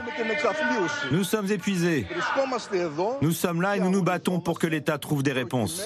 [1.12, 2.06] Nous sommes épuisés.
[3.22, 5.82] Nous sommes là et nous nous battons pour que l'État trouve des réponses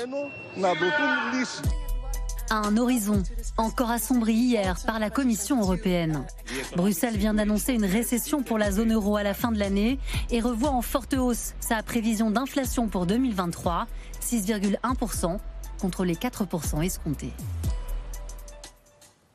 [2.50, 3.22] un horizon
[3.56, 6.24] encore assombri hier par la Commission européenne.
[6.76, 9.98] Bruxelles vient d'annoncer une récession pour la zone euro à la fin de l'année
[10.30, 13.86] et revoit en forte hausse sa prévision d'inflation pour 2023,
[14.22, 15.38] 6,1%
[15.80, 17.32] contre les 4% escomptés.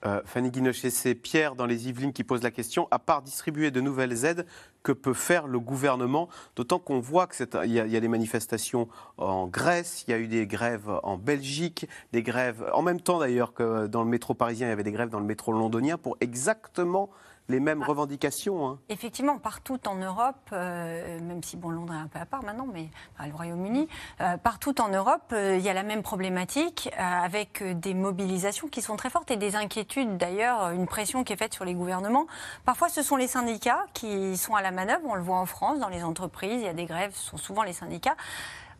[0.05, 2.87] Euh, Fanny Guinochet, c'est Pierre dans les Yvelines qui pose la question.
[2.91, 4.45] À part distribuer de nouvelles aides,
[4.83, 6.27] que peut faire le gouvernement?
[6.55, 10.27] D'autant qu'on voit qu'il y, y, a des manifestations en Grèce, il y a eu
[10.27, 14.67] des grèves en Belgique, des grèves en même temps d'ailleurs que dans le métro parisien,
[14.67, 17.09] il y avait des grèves dans le métro londonien pour exactement
[17.49, 17.87] les mêmes ah.
[17.87, 18.67] revendications.
[18.67, 18.79] Hein.
[18.89, 22.67] Effectivement, partout en Europe, euh, même si bon, Londres est un peu à part maintenant,
[22.71, 22.89] mais
[23.25, 23.87] le Royaume-Uni,
[24.21, 28.81] euh, partout en Europe, euh, il y a la même problématique avec des mobilisations qui
[28.81, 32.27] sont très fortes et des inquiétudes d'ailleurs, une pression qui est faite sur les gouvernements.
[32.65, 35.03] Parfois, ce sont les syndicats qui sont à la manœuvre.
[35.05, 37.37] On le voit en France, dans les entreprises, il y a des grèves, ce sont
[37.37, 38.15] souvent les syndicats.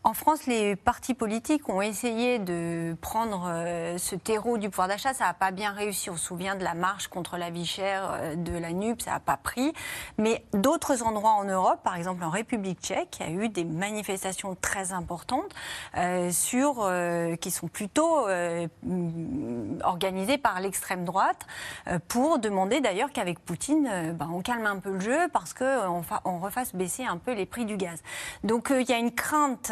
[0.06, 5.14] En France, les partis politiques ont essayé de prendre euh, ce terreau du pouvoir d'achat.
[5.14, 6.10] Ça n'a pas bien réussi.
[6.10, 9.12] On se souvient de la marche contre la vie chère euh, de la NUP, ça
[9.12, 9.72] n'a pas pris.
[10.18, 13.64] Mais d'autres endroits en Europe, par exemple en République tchèque, il y a eu des
[13.64, 15.56] manifestations très importantes
[15.96, 16.92] euh, sur,
[17.40, 18.28] qui sont plutôt
[19.84, 21.46] organisées par l'extrême droite
[22.10, 26.40] pour demander d'ailleurs qu'avec Poutine, ben, on calme un peu le jeu parce qu'on on
[26.40, 28.02] refasse baisser un peu les prix du gaz.
[28.44, 29.72] Donc il y a une crainte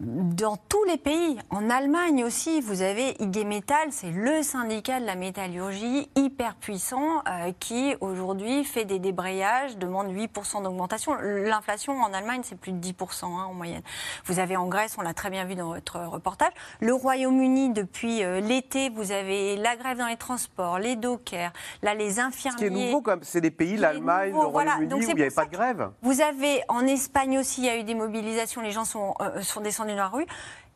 [0.00, 5.06] dans tous les pays, en Allemagne aussi, vous avez IG Metall, c'est le syndicat de
[5.06, 11.14] la métallurgie hyper puissant euh, qui aujourd'hui fait des débrayages, demande 8% d'augmentation.
[11.20, 13.82] L'inflation en Allemagne, c'est plus de 10% hein, en moyenne.
[14.26, 16.52] Vous avez en Grèce, on l'a très bien vu dans votre reportage.
[16.80, 21.52] Le Royaume-Uni, depuis euh, l'été, vous avez la grève dans les transports, les dockers,
[21.82, 22.58] là les infirmiers.
[22.58, 25.30] Ce qui est nouveau, comme c'est des pays, l'Allemagne, le Royaume-Uni, où il n'y avait
[25.30, 25.90] pas de grève.
[26.02, 29.42] Vous avez en Espagne aussi, il y a eu des mobilisations, les gens sont, euh,
[29.42, 30.26] sont descendus dans la rue.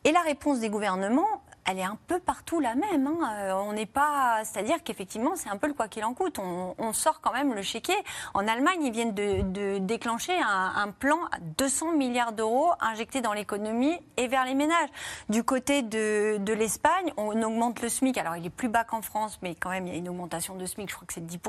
[0.03, 3.07] Et la réponse des gouvernements, elle est un peu partout la même.
[3.07, 3.29] Hein.
[3.39, 6.39] Euh, on n'est pas, c'est-à-dire qu'effectivement, c'est un peu le quoi qu'il en coûte.
[6.39, 7.95] On, sort quand même le chéquier.
[8.33, 13.97] En Allemagne, ils viennent de, déclencher un, plan à 200 milliards d'euros injectés dans l'économie
[14.15, 14.89] et vers les ménages.
[15.27, 18.17] Du côté de, l'Espagne, on augmente le SMIC.
[18.17, 20.55] Alors, il est plus bas qu'en France, mais quand même, il y a une augmentation
[20.55, 20.89] de SMIC.
[20.89, 21.39] Je crois que c'est de 10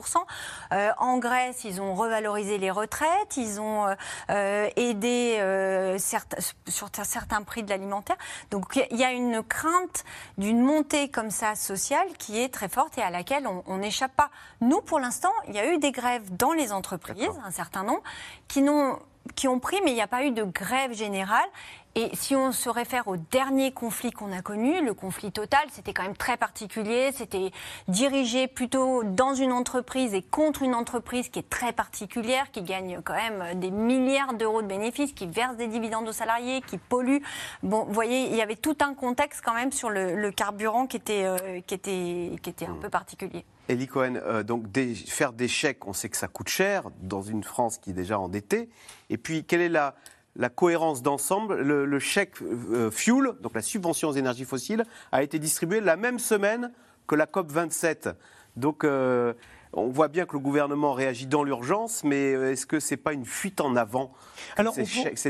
[0.73, 3.37] euh, En Grèce, ils ont revalorisé les retraites.
[3.37, 3.87] Ils ont
[4.31, 8.17] euh, aidé certains, sur certains prix de l'alimentaire.
[8.51, 10.06] Donc, il y a une crainte
[10.39, 14.31] d'une montée comme ça sociale qui est très forte et à laquelle on n'échappe pas.
[14.61, 18.03] Nous, pour l'instant, il y a eu des grèves dans les entreprises, un certain nombre,
[18.49, 18.99] qui, n'ont,
[19.35, 21.49] qui ont pris, mais il n'y a pas eu de grève générale.
[21.99, 25.95] Et si on se réfère au dernier conflit qu'on a connu, le conflit total, c'était
[25.95, 27.11] quand même très particulier.
[27.15, 27.53] C'était
[27.89, 33.01] dirigé plutôt dans une entreprise et contre une entreprise qui est très particulière, qui gagne
[33.03, 37.23] quand même des milliards d'euros de bénéfices, qui verse des dividendes aux salariés, qui pollue.
[37.63, 40.99] Bon, vous voyez, il y avait tout un contexte quand même sur le, carburant qui
[40.99, 43.47] était, euh, qui était, qui était un peu particulier.
[43.71, 44.67] Elie Cohen, euh, donc
[45.07, 48.19] faire des chèques, on sait que ça coûte cher dans une France qui est déjà
[48.19, 48.69] endettée.
[49.09, 49.95] Et puis, quelle est la,
[50.37, 51.61] la cohérence d'ensemble.
[51.61, 56.19] Le, chèque euh, fuel, donc la subvention aux énergies fossiles, a été distribué la même
[56.19, 56.73] semaine
[57.07, 58.11] que la COP 27.
[58.57, 59.33] Donc euh,
[59.73, 62.99] on voit bien que le gouvernement réagit dans l'urgence, mais euh, est-ce que ce n'est
[62.99, 64.13] pas une fuite en avant
[64.57, 64.75] Alors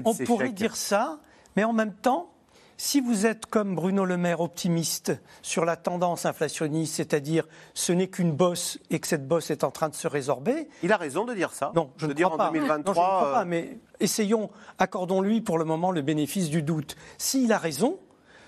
[0.05, 1.21] on, pourrait dire ça,
[1.57, 2.31] mais en même temps,
[2.77, 5.13] si vous êtes comme Bruno Le Maire optimiste
[5.43, 9.71] sur la tendance inflationniste, c'est-à-dire ce n'est qu'une bosse et que cette bosse est en
[9.71, 10.69] train de se résorber.
[10.83, 11.73] Il a raison de dire ça.
[11.75, 12.51] Non, je ne dire crois pas.
[12.53, 16.63] 2023, non, je ne crois pas, mais essayons, accordons-lui pour le moment le bénéfice du
[16.63, 16.97] doute.
[17.19, 17.99] S'il a raison,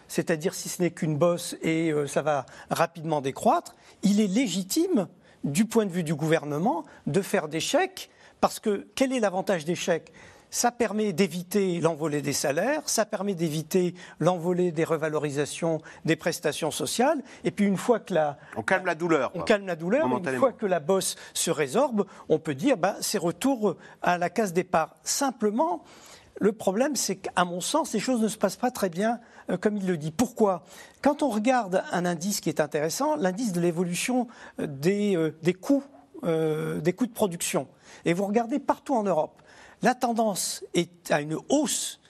[0.08, 5.08] c'est-à-dire si ce n'est qu'une bosse et euh, ça va rapidement décroître, il est légitime,
[5.44, 8.10] du point de vue du gouvernement, de faire des chèques,
[8.40, 10.12] parce que quel est l'avantage des chèques?
[10.50, 17.22] Ça permet d'éviter l'envolée des salaires, ça permet d'éviter l'envolée des revalorisations des prestations sociales.
[17.44, 18.38] Et puis une fois que la...
[18.56, 19.30] On calme la douleur.
[19.34, 20.06] On calme la douleur.
[20.06, 24.30] Une fois que la bosse se résorbe, on peut dire ben, c'est retour à la
[24.30, 24.96] case départ.
[25.02, 25.84] Simplement,
[26.40, 29.56] le problème, c'est qu'à mon sens, les choses ne se passent pas très bien euh,
[29.56, 30.10] comme il le dit.
[30.10, 30.64] Pourquoi?
[31.02, 34.28] Quand on regarde un indice qui est intéressant, l'indice de l'évolution
[34.60, 35.84] euh, des, euh, des coûts
[36.20, 37.68] des coûts de production.
[38.04, 39.40] Et vous regardez partout en Europe,
[39.82, 42.00] la tendance est à une hausse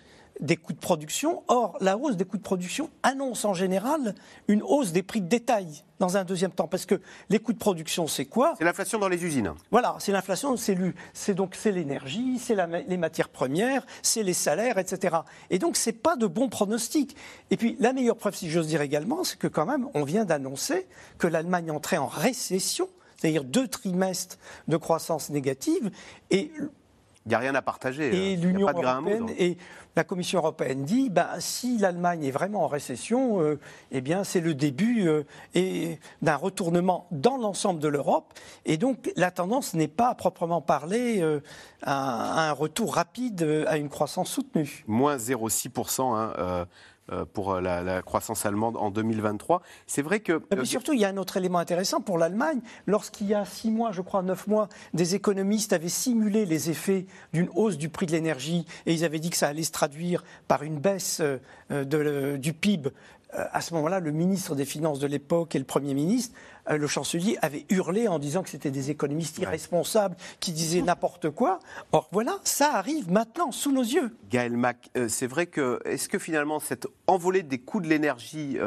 [0.40, 1.42] des coûts de production.
[1.48, 4.14] Or, la hausse des coûts de production annonce en général
[4.46, 6.68] une hausse des prix de détail dans un deuxième temps.
[6.68, 8.54] Parce que les coûts de production, c'est quoi?
[8.57, 9.52] C'est l'inflation dans les usines.
[9.70, 15.16] Voilà, c'est l'inflation, c'est donc c'est l'énergie, c'est les matières premières, c'est les salaires, etc.
[15.50, 17.16] Et donc, c'est pas de bons pronostics.
[17.50, 20.24] Et puis, la meilleure preuve, si j'ose dire également, c'est que quand même, on vient
[20.24, 20.87] d'annoncer
[21.18, 25.90] que l'Allemagne entrait en récession c'est-à-dire deux trimestres de croissance négative,
[26.31, 26.52] et
[27.28, 28.08] il n'y a rien à partager.
[28.08, 28.40] Et hein.
[28.40, 29.58] l'Union européenne et
[29.96, 33.58] la Commission européenne dit bah, si l'Allemagne est vraiment en récession, euh,
[33.90, 38.32] eh bien c'est le début euh, d'un retournement dans l'ensemble de l'Europe.
[38.64, 41.42] Et donc la tendance n'est pas à proprement parler euh,
[41.82, 44.84] à, un retour rapide à une croissance soutenue.
[44.86, 46.16] Moins 0,6%.
[46.16, 46.66] Hein,
[47.32, 49.62] pour la, croissance allemande en 2023.
[49.86, 50.40] C'est vrai que...
[50.56, 52.60] Mais surtout, il y a un autre élément intéressant pour l'Allemagne.
[52.86, 57.06] Lorsqu'il y a six mois, je crois, neuf mois, des économistes avaient simulé les effets
[57.32, 60.24] d'une hausse du prix de l'énergie et ils avaient dit que ça allait se traduire
[60.48, 61.20] par une baisse
[61.70, 62.90] de, du PIB euh,
[63.32, 66.34] à ce moment-là, le ministre des Finances de l'époque et le Premier ministre,
[66.70, 71.30] euh, le chancelier, avaient hurlé en disant que c'était des économistes irresponsables qui disaient n'importe
[71.30, 71.58] quoi.
[71.92, 74.16] Or voilà, ça arrive maintenant sous nos yeux.
[74.30, 78.58] Gaël Mac, euh, c'est vrai que est-ce que finalement cette envolée des coûts de l'énergie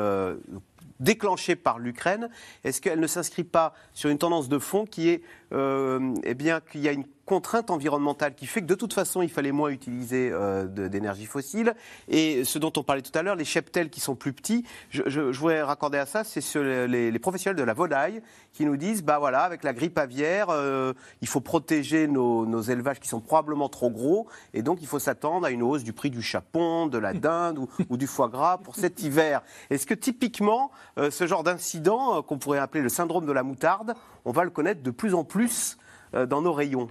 [1.02, 2.30] déclenchée par l'Ukraine,
[2.64, 6.82] est-ce qu'elle ne s'inscrit pas sur une tendance de fond qui est eh bien qu'il
[6.82, 10.30] y a une contrainte environnementale qui fait que de toute façon, il fallait moins utiliser
[10.34, 11.76] euh, d'énergie fossile.
[12.10, 15.04] Et ce dont on parlait tout à l'heure, les cheptels qui sont plus petits, je,
[15.08, 19.02] je, voudrais raccorder à ça, c'est sur les, professionnels de la volaille qui nous disent,
[19.02, 23.70] bah voilà, avec la grippe aviaire, euh, il faut protéger nos, élevages qui sont probablement
[23.70, 26.98] trop gros, et donc il faut s'attendre à une hausse du prix du chapon, de
[26.98, 27.60] la dinde
[27.90, 29.42] ou, du foie gras pour cet hiver.
[29.70, 33.94] Est-ce que typiquement, euh, ce genre d'incident, qu'on pourrait appeler le syndrome de la moutarde,
[34.26, 35.78] on va le connaître de plus en plus
[36.14, 36.90] dans nos rayons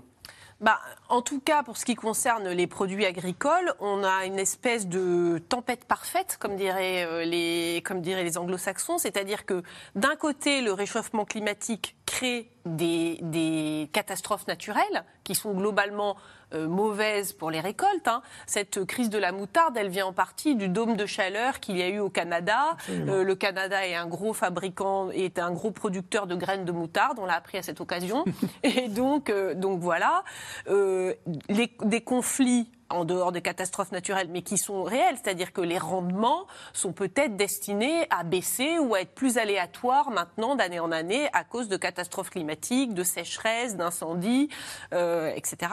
[0.61, 4.87] bah, en tout cas, pour ce qui concerne les produits agricoles, on a une espèce
[4.87, 8.99] de tempête parfaite, comme diraient euh, les, anglo-saxons.
[8.99, 9.63] C'est-à-dire que
[9.95, 16.17] d'un côté, le réchauffement climatique crée des catastrophes naturelles qui sont globalement
[16.55, 18.09] euh, mauvaise pour les récoltes.
[18.09, 18.23] Hein.
[18.47, 21.83] Cette crise de la moutarde, elle vient en partie du dôme de chaleur qu'il y
[21.83, 22.77] a eu au Canada.
[22.91, 27.19] Euh, le Canada est un gros fabricant, est un gros producteur de graines de moutarde.
[27.21, 28.25] On l'a appris à cette occasion.
[28.63, 30.25] Et donc, euh, donc voilà,
[30.67, 35.79] les, des conflits en dehors des catastrophes naturelles, mais qui sont réelles, c'est-à-dire que les
[35.79, 41.29] rendements sont peut-être destinés à baisser ou à être plus aléatoires maintenant d'année en année
[41.33, 44.49] à cause de catastrophes climatiques, de sécheresses, d'incendies,
[44.93, 45.73] euh, etc.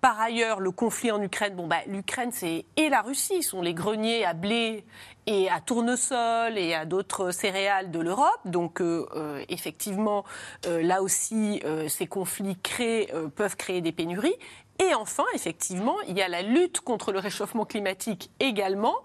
[0.00, 3.74] Par ailleurs, le conflit en Ukraine, bon, bah, l'Ukraine c'est et la Russie sont les
[3.74, 4.84] greniers à blé
[5.26, 8.40] et à tournesol et à d'autres céréales de l'Europe.
[8.44, 10.24] Donc euh, euh, effectivement,
[10.64, 14.36] là aussi, ces conflits créent, peuvent créer des pénuries.
[14.78, 18.96] Et enfin, effectivement, il y a la lutte contre le réchauffement climatique également,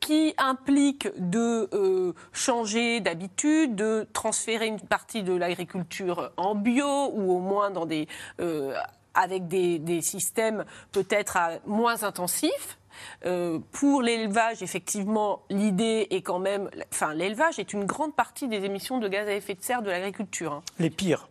[0.00, 7.32] qui implique de euh, changer d'habitude, de transférer une partie de l'agriculture en bio ou
[7.32, 8.06] au moins dans des,
[8.40, 8.74] euh,
[9.14, 12.78] avec des, systèmes peut-être moins intensifs.
[13.26, 16.70] Euh, pour l'élevage, effectivement, l'idée est quand même.
[16.92, 19.90] Enfin, l'élevage est une grande partie des émissions de gaz à effet de serre de
[19.90, 20.52] l'agriculture.
[20.52, 20.62] Hein.
[20.78, 21.28] Les pires.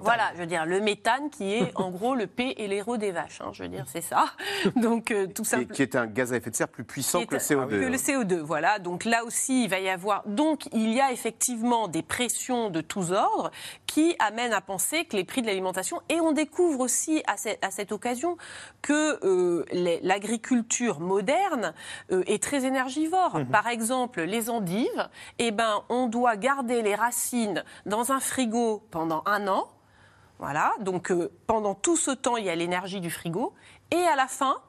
[0.00, 3.12] Voilà, je veux dire, le méthane qui est en gros le P et l'héros des
[3.12, 3.40] vaches.
[3.40, 4.26] Hein, je veux dire, c'est ça.
[4.76, 5.74] Donc, euh, tout simplement.
[5.74, 7.68] Qui est un gaz à effet de serre plus puissant que le CO2.
[7.68, 8.78] Que le CO2, voilà.
[8.78, 10.22] Donc là aussi, il va y avoir.
[10.26, 13.50] Donc, il y a effectivement des pressions de tous ordres
[13.86, 16.00] qui amènent à penser que les prix de l'alimentation.
[16.08, 18.36] Et on découvre aussi à, cette, occasion
[18.82, 19.64] que euh,
[20.02, 21.74] l'agriculture moderne
[22.12, 23.38] euh, est très énergivore.
[23.38, 23.46] Mhm.
[23.46, 29.22] Par exemple, les endives, eh ben, on doit garder les racines dans un frigo pendant
[29.26, 29.67] un an
[30.38, 33.54] voilà, donc euh, pendant tout ce temps, il y a l'énergie du frigo.
[33.90, 34.60] Et à la fin,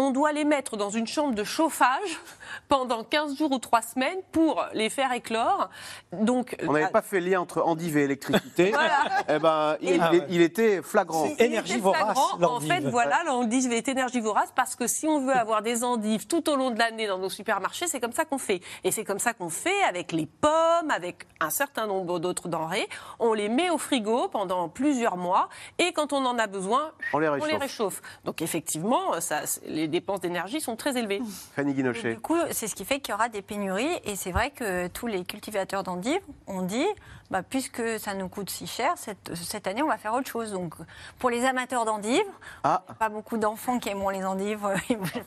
[0.00, 2.20] on doit les mettre dans une chambre de chauffage
[2.68, 5.70] pendant 15 jours ou 3 semaines pour les faire éclore.
[6.12, 8.72] Donc, on n'avait euh, pas fait le lien entre endive et électricité.
[9.28, 11.26] eh ben, il, était flagrant.
[11.40, 12.16] Énergivorace.
[12.40, 16.48] En fait, voilà, l'endive est énergivorace parce que si on veut avoir des endives tout
[16.48, 18.60] au long de l'année dans nos supermarchés, c'est comme ça qu'on fait.
[18.84, 22.88] Et c'est comme ça qu'on fait avec les pommes, avec un certain nombre d'autres denrées.
[23.18, 25.48] On les met au frigo pendant plusieurs mois
[25.80, 28.00] et quand on en a besoin, on les réchauffe.
[28.24, 31.20] Donc effectivement, ça, les les dépenses d'énergie sont très élevées.
[31.56, 32.14] Fanny Guinochet.
[32.14, 33.88] Du coup, c'est ce qui fait qu'il y aura des pénuries.
[34.04, 36.86] Et c'est vrai que tous les cultivateurs d'endives ont dit
[37.30, 40.52] bah, puisque ça nous coûte si cher, cette, cette, année, on va faire autre chose.
[40.52, 40.74] Donc,
[41.18, 42.20] pour les amateurs d'endives,
[42.64, 42.82] ah.
[42.98, 44.66] pas beaucoup d'enfants qui aiment les endives.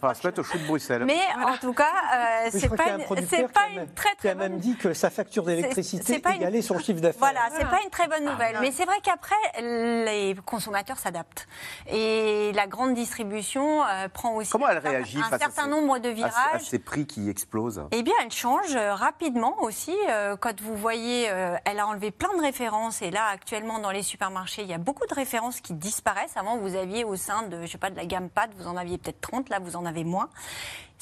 [0.02, 1.06] On va se mettre au chou de Bruxelles.
[1.06, 4.60] Mais en tout cas, euh, c'est pas, une, pas une très très qui a même
[4.60, 6.64] dit que sa facture d'électricité égalait une...
[6.64, 7.20] son chiffre d'affaires.
[7.20, 8.58] Voilà, c'est pas une très bonne ah, nouvelle.
[8.62, 11.48] Mais c'est vrai qu'après, les consommateurs s'adaptent.
[11.88, 16.34] Et la grande distribution euh, prend aussi Comment elle réagit un, certain nombre de virages.
[16.54, 17.84] À, ces prix qui explosent?
[17.92, 19.96] Eh bien, elle change euh, rapidement aussi.
[20.10, 21.24] Euh, quand vous voyez,
[21.66, 23.02] elle a plein de références.
[23.02, 26.38] Et là, actuellement, dans les supermarchés, il y a beaucoup de références qui disparaissent.
[26.38, 28.78] Avant, vous aviez au sein de, je sais pas, de la gamme pâte, vous en
[28.78, 29.50] aviez peut-être 30.
[29.50, 30.30] Là, vous en avez moins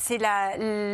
[0.02, 0.18] c'est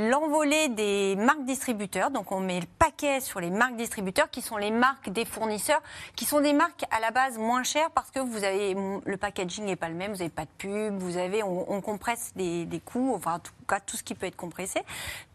[0.09, 2.09] l'envolée des marques distributeurs.
[2.09, 5.81] Donc on met le paquet sur les marques distributeurs qui sont les marques des fournisseurs,
[6.15, 9.65] qui sont des marques à la base moins chères parce que vous avez le packaging
[9.65, 12.79] n'est pas le même, vous n'avez pas de pub, vous avez on, compresse des, des
[12.79, 14.81] coûts, enfin en tout cas tout ce qui peut être compressé.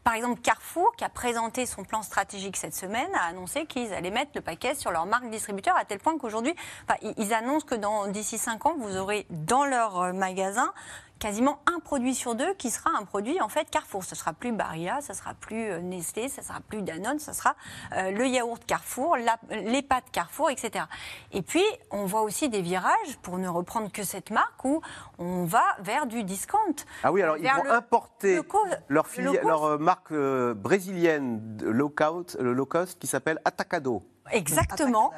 [0.03, 4.11] Par exemple, Carrefour, qui a présenté son plan stratégique cette semaine, a annoncé qu'ils allaient
[4.11, 6.55] mettre le paquet sur leur marque distributeur à tel point qu'aujourd'hui,
[7.19, 10.73] ils annoncent que d'ici 5 ans, vous aurez dans leur euh, magasin
[11.21, 14.03] quasiment un produit sur deux qui sera un produit en fait Carrefour.
[14.03, 17.55] Ce sera plus Barilla, ce sera plus euh, Nestlé, ce sera plus Danone, ce sera
[17.97, 19.17] euh, le yaourt Carrefour,
[19.51, 20.87] les pâtes Carrefour, etc.
[21.31, 24.81] Et puis on voit aussi des virages, pour ne reprendre que cette marque, où
[25.19, 26.75] on va vers du discount.
[27.05, 28.41] Ah oui, alors ils vont importer
[28.89, 34.03] leur, leur marque brésilienne low cost, low cost qui s'appelle Atacado.
[34.33, 35.13] Exactement.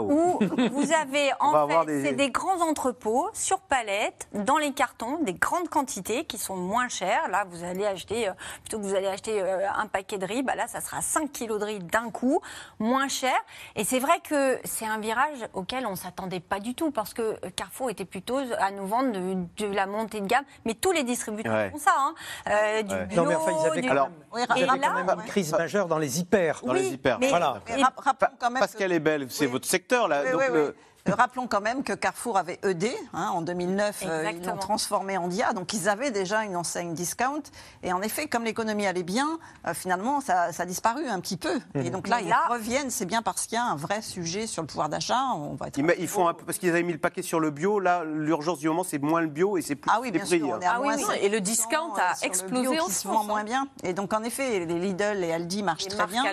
[0.00, 2.04] où vous avez en fait, des...
[2.04, 6.88] c'est des grands entrepôts sur palette, dans les cartons, des grandes quantités qui sont moins
[6.88, 7.28] chères.
[7.28, 10.42] Là, vous allez acheter, euh, plutôt que vous allez acheter euh, un paquet de riz,
[10.42, 12.40] bah là, ça sera 5 kilos de riz d'un coup,
[12.78, 13.34] moins cher.
[13.74, 17.14] Et c'est vrai que c'est un virage auquel on ne s'attendait pas du tout, parce
[17.14, 20.44] que Carrefour était plutôt à nous vendre de, la montée de gamme.
[20.64, 21.94] Mais tous les distributeurs font ça.
[21.96, 22.14] Hein.
[22.48, 23.88] Euh, du bio, non, mais enfin, ils avaient, du...
[23.88, 26.60] Alors, quand même une crise majeure dans les hyper.
[26.64, 27.18] Dans les hyper.
[27.20, 27.62] voilà.
[28.60, 30.30] Pascal est belle, c'est votre secteur là.
[30.30, 30.74] donc le,
[31.12, 35.28] Rappelons quand même que Carrefour avait ED hein, en 2009, euh, ils l'ont transformé en
[35.28, 37.42] DIA, donc ils avaient déjà une enseigne discount.
[37.82, 41.58] Et en effet, comme l'économie allait bien, euh, finalement, ça, a disparu un petit peu.
[41.74, 41.90] Et mhm.
[41.90, 44.66] donc là, ils reviennent, c'est bien parce qu'il y a un vrai sujet sur le
[44.66, 45.20] pouvoir d'achat.
[45.36, 47.50] On va être ils, font un peu, parce qu'ils avaient mis le paquet sur le
[47.50, 50.24] bio, là, l'urgence du moment, c'est moins le bio et c'est plus ah oui, bien
[50.24, 50.38] prix.
[50.38, 53.68] Sûr, ah oui, et le discount a euh, explosé en se vend moins bien.
[53.82, 56.24] Et donc en effet, les Lidl et Aldi marchent très bien.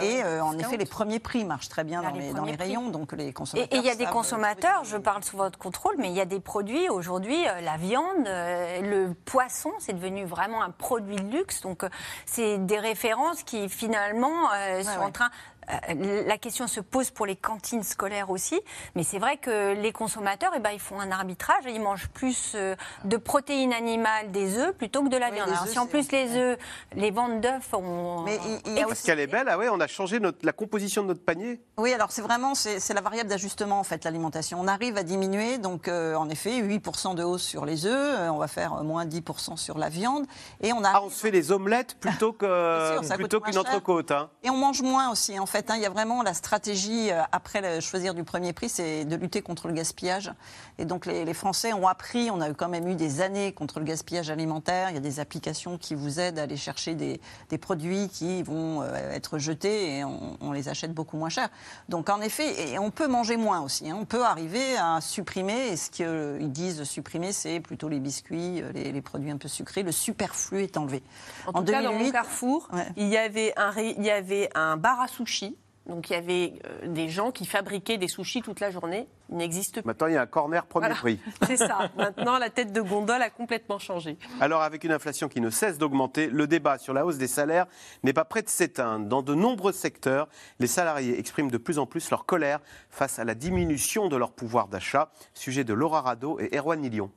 [0.00, 3.12] et en effet, les premiers prix marchent très bien dans les, dans les rayons, donc
[3.12, 3.78] les consommateurs.
[3.78, 6.24] Et il y a des consommateurs, je parle sous votre contrôle, mais il y a
[6.24, 11.36] des produits aujourd'hui, euh, la viande, euh, le poisson, c'est devenu vraiment un produit de
[11.36, 11.60] luxe.
[11.60, 11.90] Donc, euh,
[12.24, 14.48] c'est des références qui finalement
[14.82, 15.28] sont en train
[15.68, 18.60] la question se pose pour les cantines scolaires aussi,
[18.94, 22.52] mais c'est vrai que les consommateurs, eh ben, ils font un arbitrage, ils mangent plus
[22.54, 25.50] euh, de protéines animales des œufs plutôt que de la viande.
[25.66, 26.58] si en plus les œufs,
[26.94, 28.22] les ventes d'œufs ont...
[28.22, 29.04] Mais il, aussi...
[29.04, 31.60] qu'elle est belle, ah ouais, on a changé notre, la composition de notre panier.
[31.78, 34.60] Oui, alors c'est vraiment c'est la variable d'ajustement en fait l'alimentation.
[34.60, 38.38] On arrive à diminuer, donc euh, en effet 8% de hausse sur les œufs, on
[38.38, 40.26] va faire moins 10% sur la viande,
[40.60, 40.92] et on a.
[40.94, 44.10] Ah, on se fait les omelettes plutôt que plutôt qu'une entrecôte.
[44.10, 44.30] Hein.
[44.42, 45.55] Et on mange moins aussi en fait.
[45.56, 49.06] Hein, il y a vraiment la stratégie, euh, après le choisir du premier prix, c'est
[49.06, 50.30] de lutter contre le gaspillage.
[50.78, 53.86] Et donc les, Français ont appris, on a quand même eu des années contre le
[53.86, 54.90] gaspillage alimentaire.
[54.90, 57.20] Il y a des applications qui vous aident à aller chercher des,
[57.58, 61.48] produits qui vont euh, être jetés et on, les achète beaucoup moins cher.
[61.88, 63.88] Donc en effet, et on peut manger moins aussi.
[63.88, 63.96] Hein.
[63.98, 68.72] On peut arriver à supprimer, et ce qu'ils disent supprimer, c'est plutôt les biscuits, euh,
[68.72, 69.82] les, produits un peu sucrés.
[69.82, 71.02] Le superflu est enlevé.
[71.46, 75.00] En, tout cas, dans mon Carrefour, il, y avait un, il y avait un bar
[75.00, 75.45] à sushi
[75.88, 79.06] donc il y avait euh, des gens qui fabriquaient des sushis toute la journée.
[79.30, 79.86] Il n'existe plus.
[79.86, 81.20] Maintenant, il y a un corner premier prix.
[81.46, 81.90] C'est ça.
[81.96, 84.16] Maintenant, la tête de gondole a complètement changé.
[84.40, 87.66] Alors, avec une inflation qui ne cesse d'augmenter, le débat sur la hausse des salaires
[88.02, 89.06] n'est pas prêt de s'éteindre.
[89.06, 93.24] Dans de nombreux secteurs, les salariés expriment de plus en plus leur colère face à
[93.24, 95.10] la diminution de leur pouvoir d'achat.
[95.34, 97.10] Sujet de Laura Rado et Erwan Nilion.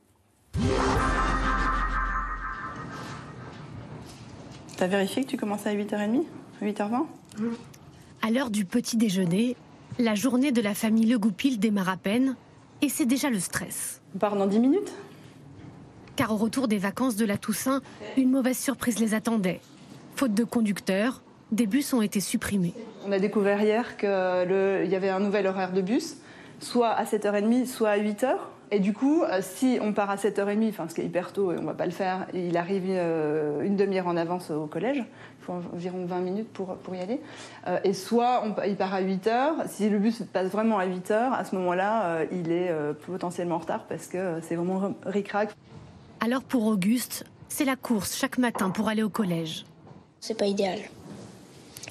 [4.78, 6.24] T'as vérifié que tu commençais à 8h30
[6.62, 7.06] 8h20
[8.22, 9.56] à l'heure du petit déjeuner,
[9.98, 12.36] la journée de la famille Le Goupil démarre à peine
[12.82, 14.02] et c'est déjà le stress.
[14.16, 14.92] On part dans 10 minutes?
[16.16, 17.82] Car au retour des vacances de la Toussaint,
[18.18, 19.62] une mauvaise surprise les attendait.
[20.16, 22.74] Faute de conducteurs, des bus ont été supprimés.
[23.06, 26.18] On a découvert hier qu'il y avait un nouvel horaire de bus,
[26.60, 28.36] soit à 7h30, soit à 8h.
[28.72, 31.52] Et du coup, euh, si on part à 7h30, enfin, ce qui est hyper tôt
[31.52, 34.68] et on ne va pas le faire, il arrive euh, une demi-heure en avance au
[34.68, 37.20] collège, il faut environ 20 minutes pour, pour y aller.
[37.68, 41.34] Euh, et soit on, il part à 8h, si le bus passe vraiment à 8h,
[41.34, 42.72] à ce moment-là, il est
[43.06, 45.50] potentiellement en retard parce que c'est vraiment ric-rac.
[46.20, 49.66] Alors pour Auguste, c'est la course chaque matin pour aller au collège.
[50.20, 50.80] C'est pas idéal.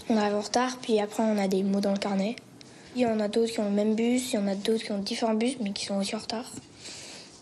[0.09, 2.37] On arrive en retard, puis après on a des mots dans le carnet.
[2.95, 4.85] Il y en a d'autres qui ont le même bus, il y en a d'autres
[4.85, 6.45] qui ont différents bus, mais qui sont aussi en retard.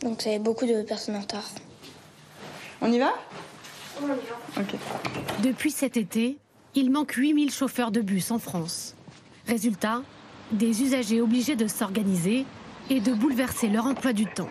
[0.02, 1.44] Donc a beaucoup de personnes en retard.
[2.80, 3.12] On y va?
[4.00, 4.62] On y va.
[5.42, 6.38] Depuis cet été,
[6.74, 8.94] il manque 8000 chauffeurs de bus en France.
[9.46, 10.02] Résultat,
[10.52, 12.44] des usagers obligés de s'organiser
[12.90, 14.50] et de bouleverser leur emploi du temps.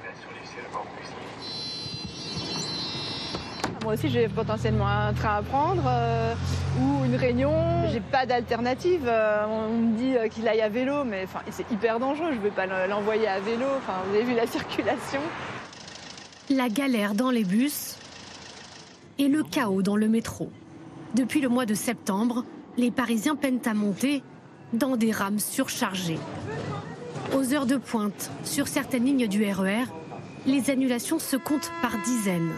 [3.86, 6.34] Moi aussi, j'ai potentiellement un train à prendre euh,
[6.82, 7.54] ou une réunion.
[7.94, 9.04] J'ai pas d'alternative.
[9.06, 12.30] Euh, on me dit euh, qu'il aille à vélo, mais c'est hyper dangereux.
[12.32, 13.68] Je ne vais pas l'envoyer à vélo.
[14.08, 15.22] vous avez vu la circulation.
[16.50, 17.98] La galère dans les bus
[19.20, 20.50] et le chaos dans le métro.
[21.14, 22.44] Depuis le mois de septembre,
[22.78, 24.24] les Parisiens peinent à monter
[24.74, 26.20] dans des rames surchargées.
[27.36, 31.92] Aux heures de pointe, sur certaines lignes du RER, e les annulations se comptent par
[32.04, 32.52] dizaines.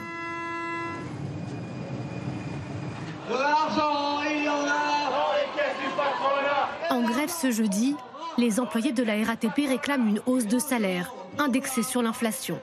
[6.90, 7.96] En grève ce jeudi,
[8.38, 12.60] les employés de la RATP réclament une hausse de salaire indexée sur l'inflation.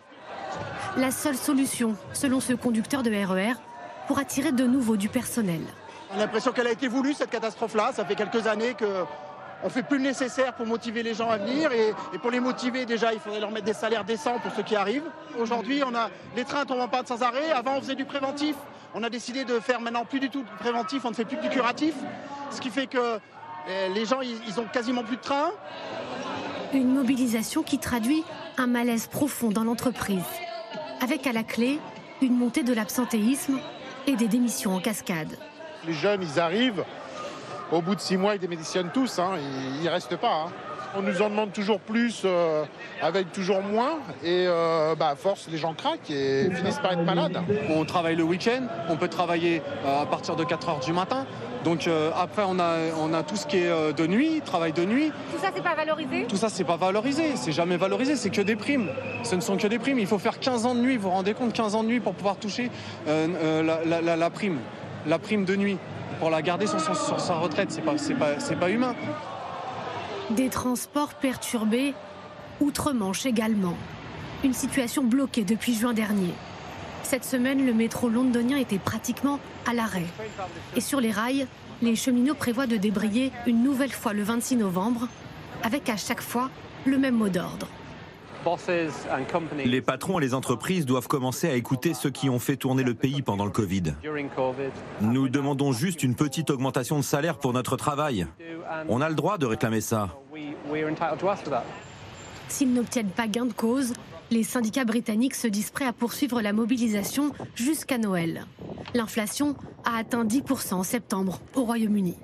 [0.96, 3.54] la seule solution, selon ce conducteur de RER,
[4.06, 5.60] pour attirer de nouveau du personnel.
[6.10, 7.92] On a l'impression qu'elle a été voulue, cette catastrophe-là.
[7.92, 9.04] Ça fait quelques années que
[9.64, 12.84] on fait plus le nécessaire pour motiver les gens à venir et, pour les motiver
[12.84, 15.10] déjà il faudrait leur mettre des salaires décents pour ceux qui arrivent.
[15.38, 18.54] Aujourd'hui on a les trains tombent en panne sans arrêt, avant on faisait du préventif,
[18.94, 21.38] on a décidé de faire maintenant plus du tout de préventif, on ne fait plus
[21.38, 21.94] que du curatif,
[22.50, 23.18] ce qui fait que
[23.68, 25.52] eh, les gens ils, ils ont quasiment plus de trains.
[26.74, 28.22] Une mobilisation qui traduit
[28.58, 30.24] un malaise profond dans l'entreprise,
[31.00, 31.80] avec à la clé
[32.20, 33.58] une montée de l'absentéisme
[34.06, 35.38] et des démissions en cascade.
[35.86, 36.84] Les jeunes ils arrivent
[37.74, 39.32] au bout de six mois, ils démissionnent tous, hein,
[39.78, 40.46] ils ne restent pas.
[40.46, 40.52] Hein.
[40.96, 42.62] On nous en demande toujours plus euh,
[43.02, 47.02] avec toujours moins et euh, bah, à force les gens craquent et finissent par être
[47.02, 47.36] malades.
[47.70, 51.26] On travaille le week-end, on peut travailler euh, à partir de 4 heures du matin.
[51.64, 55.10] Donc après on a, on a tout ce qui est de nuit, travail de nuit.
[55.32, 56.26] Tout ça c'est pas valorisé?
[56.28, 58.90] Tout ça c'est pas valorisé, c'est jamais valorisé, c'est que des primes.
[59.22, 61.14] Ce ne sont que des primes, il faut faire 15 ans de nuit, vous vous
[61.14, 62.70] rendez compte 15 ans de nuit pour pouvoir toucher
[63.06, 64.58] la, la prime,
[65.06, 65.78] la prime de nuit
[66.18, 67.70] pour la garder sur, sa retraite.
[67.70, 68.94] C'est pas, pas, pas humain.
[70.30, 71.94] Des transports perturbés,
[72.60, 73.76] outre-Manche également.
[74.42, 76.32] Une situation bloquée depuis juin dernier.
[77.02, 80.06] Cette semaine, le métro londonien était pratiquement à l'arrêt.
[80.76, 81.46] Et sur les rails,
[81.82, 85.08] les cheminots prévoient de débrayer une nouvelle fois le 26 novembre,
[85.62, 86.50] avec à chaque fois
[86.86, 87.68] le même mot d'ordre.
[89.64, 92.94] Les patrons et les entreprises doivent commencer à écouter ceux qui ont fait tourner le
[92.94, 93.94] pays pendant le Covid.
[95.00, 98.26] Nous demandons juste une petite augmentation de salaire pour notre travail.
[98.88, 100.16] On a le droit de réclamer ça.
[102.48, 103.94] S'ils n'obtiennent pas gain de cause,
[104.30, 108.46] les syndicats britanniques se disent prêts à poursuivre la mobilisation jusqu'à Noël.
[108.94, 112.16] L'inflation a atteint 10% en septembre au Royaume-Uni.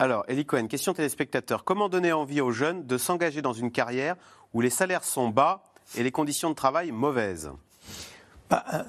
[0.00, 1.62] Alors, Elie Cohen, question téléspectateur.
[1.62, 4.16] Comment donner envie aux jeunes de s'engager dans une carrière
[4.52, 5.62] où les salaires sont bas
[5.96, 7.52] et les conditions de travail mauvaises?
[8.50, 8.82] Bah, euh,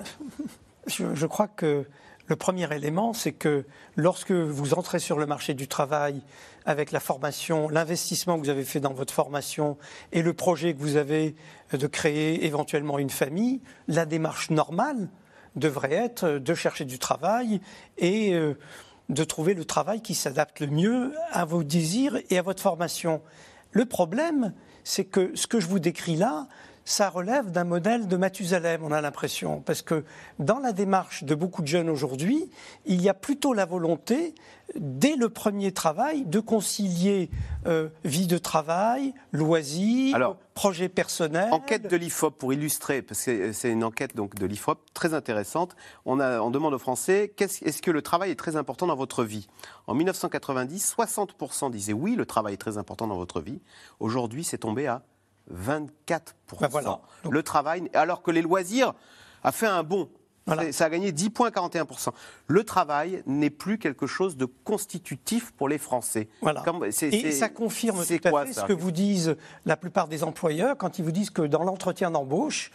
[0.87, 1.85] je, crois que
[2.25, 6.23] le premier élément, c'est que lorsque vous entrez sur le marché du travail
[6.65, 9.77] avec la formation, l'investissement que vous avez fait dans votre formation
[10.11, 11.35] et le projet que vous avez
[11.71, 15.09] de créer éventuellement une famille, la démarche normale
[15.55, 17.61] devrait être de chercher du travail
[17.99, 18.57] et euh,
[19.09, 23.21] de trouver le travail qui s'adapte le mieux à vos désirs et à votre formation.
[23.71, 24.53] Le problème,
[24.83, 26.47] c'est que ce que je vous décris là,
[26.85, 29.61] ça relève d'un modèle de Mathusalem, on a l'impression.
[29.61, 30.03] Parce que
[30.37, 32.49] dans la démarche de beaucoup de jeunes aujourd'hui,
[32.85, 34.35] il y a plutôt la volonté,
[34.75, 37.31] dès le premier travail, de concilier
[37.65, 41.51] euh, vie de travail, loisirs, projets personnels.
[41.51, 45.75] Enquête de l'IFOP pour illustrer, parce que c'est une enquête donc de l'IFOP très intéressante.
[46.05, 49.23] On, a, on demande aux Français est-ce que le travail est très important dans votre
[49.23, 49.47] vie?
[49.87, 53.59] En 1990, 60% disaient oui, le travail est très important dans votre vie.
[53.99, 55.01] Aujourd'hui, c'est tombé à
[55.53, 56.23] 24%.
[56.59, 58.93] Ben le travail, alors que les loisirs
[59.43, 60.09] a fait un bond.
[60.71, 62.09] Ça a gagné 10 points 41%.
[62.47, 66.27] Le travail n'est plus quelque chose de constitutif pour les Français.
[67.01, 69.35] Et ça confirme tout à fait ce que vous disent
[69.65, 72.71] la plupart des employeurs quand ils vous disent que dans l'entretien d'embauche,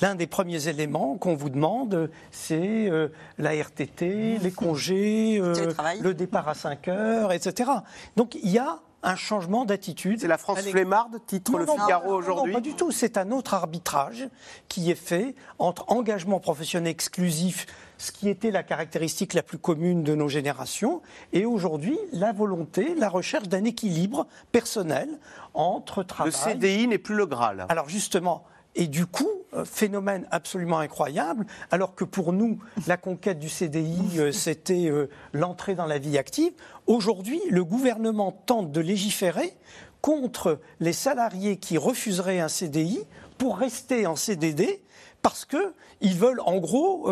[0.00, 3.08] L'un des premiers éléments qu'on vous demande, c'est euh,
[3.38, 5.54] la RTT, les congés, euh,
[6.00, 7.70] le départ à 5 heures, etc.
[8.16, 10.20] Donc il y a un changement d'attitude.
[10.20, 12.90] C'est la France flemmarde, titre le Figaro aujourd'hui Non, pas du tout.
[12.90, 14.28] C'est un autre arbitrage
[14.68, 17.66] qui est fait entre engagement professionnel exclusif,
[17.98, 22.94] ce qui était la caractéristique la plus commune de nos générations, et aujourd'hui la volonté,
[22.94, 25.08] la recherche d'un équilibre personnel
[25.54, 26.32] entre travail.
[26.32, 27.66] Le CDI n'est plus le Graal.
[27.68, 28.44] Alors justement,
[28.74, 34.18] et du coup, euh, phénomène absolument incroyable, alors que pour nous, la conquête du CDI,
[34.18, 36.52] euh, c'était euh, l'entrée dans la vie active.
[36.86, 39.56] Aujourd'hui, le gouvernement tente de légiférer
[40.00, 43.00] contre les salariés qui refuseraient un CDI
[43.38, 44.82] pour rester en CDD
[45.22, 47.08] parce qu'ils veulent en gros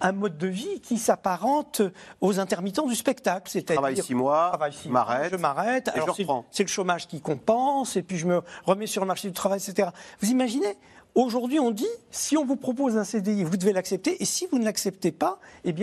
[0.00, 1.82] un mode de vie qui s'apparente
[2.20, 3.50] aux intermittents du spectacle.
[3.50, 4.52] C'est-à-dire, travaille six mois,
[5.32, 5.90] je m'arrête,
[6.50, 9.58] c'est le chômage qui compense, et puis je me remets sur le marché du travail,
[9.58, 9.88] etc.
[10.20, 10.76] Vous imaginez
[11.18, 14.60] Aujourd'hui, on dit, si on vous propose un CDI, vous devez l'accepter, et si vous
[14.60, 15.74] ne l'acceptez pas, eh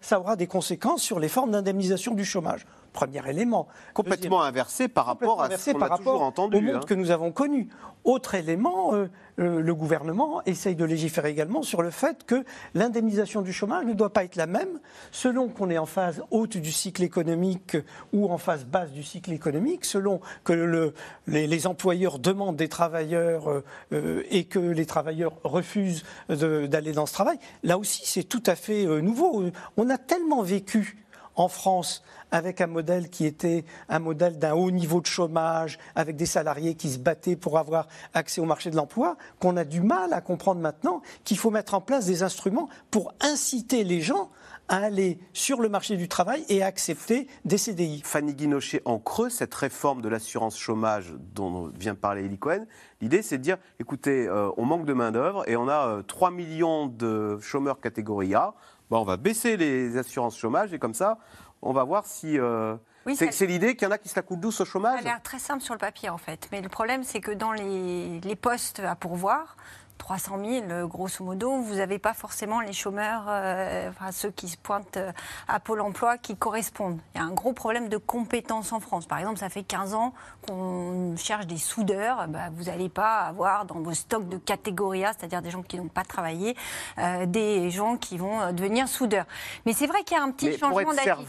[0.00, 2.64] ça aura des conséquences sur les formes d'indemnisation du chômage.
[2.98, 3.68] Premier élément.
[3.94, 6.56] Complètement inversé par rapport à ce qu'on a toujours entendu.
[6.56, 6.80] Au monde hein.
[6.84, 7.68] que nous avons connu.
[8.02, 12.44] Autre élément, euh, euh, le gouvernement essaye de légiférer également sur le fait que
[12.74, 14.80] l'indemnisation du chômage ne doit pas être la même
[15.12, 17.76] selon qu'on est en phase haute du cycle économique
[18.12, 20.92] ou en phase basse du cycle économique, selon que le,
[21.28, 27.38] les, employeurs demandent des travailleurs euh, et que les travailleurs refusent d'aller dans ce travail.
[27.62, 29.44] Là aussi, c'est tout à fait nouveau.
[29.76, 30.96] On a tellement vécu
[31.38, 36.16] en France avec un modèle qui était un modèle d'un haut niveau de chômage, avec
[36.16, 39.80] des salariés qui se battaient pour avoir accès au marché de l'emploi, qu'on a du
[39.80, 44.30] mal à comprendre maintenant qu'il faut mettre en place des instruments pour inciter les gens
[44.68, 48.02] à aller sur le marché du travail et à accepter des CDI.
[48.04, 52.66] Fanny Guinochet, en creux, cette réforme de l'assurance chômage dont vient parler Eli Cohen,
[53.00, 56.34] l'idée c'est de dire, écoutez, euh, on manque de main-d'œuvre et on a 3 euh,
[56.34, 58.54] millions de chômeurs catégorie A,
[58.90, 61.18] bon, on va baisser les assurances chômage et comme ça,
[61.62, 62.38] on va voir si...
[62.38, 62.76] Euh,
[63.14, 65.12] c'est l'idée qu'il y en a qui se la coulent douce au chômage Ça a
[65.12, 66.48] l'air très simple sur le papier en fait.
[66.52, 69.56] Mais le problème, c'est que dans les, les postes à pourvoir,
[69.98, 70.38] 300
[70.68, 74.96] 000, grosso modo, vous n'avez pas forcément les chômeurs, euh, enfin, ceux qui se pointent
[74.96, 75.12] euh,
[75.48, 76.98] à Pôle emploi, qui correspondent.
[77.14, 79.06] Il y a un gros problème de compétences en France.
[79.06, 80.14] Par exemple, ça fait 15 ans
[80.46, 82.26] qu'on cherche des soudeurs.
[82.28, 85.76] Bah, vous n'allez pas avoir dans vos stocks de catégorie A, c'est-à-dire des gens qui
[85.76, 86.56] n'ont pas travaillé,
[86.98, 89.26] euh, des gens qui vont devenir soudeurs.
[89.66, 91.26] Mais c'est vrai qu'il y a un petit changement d'attitude.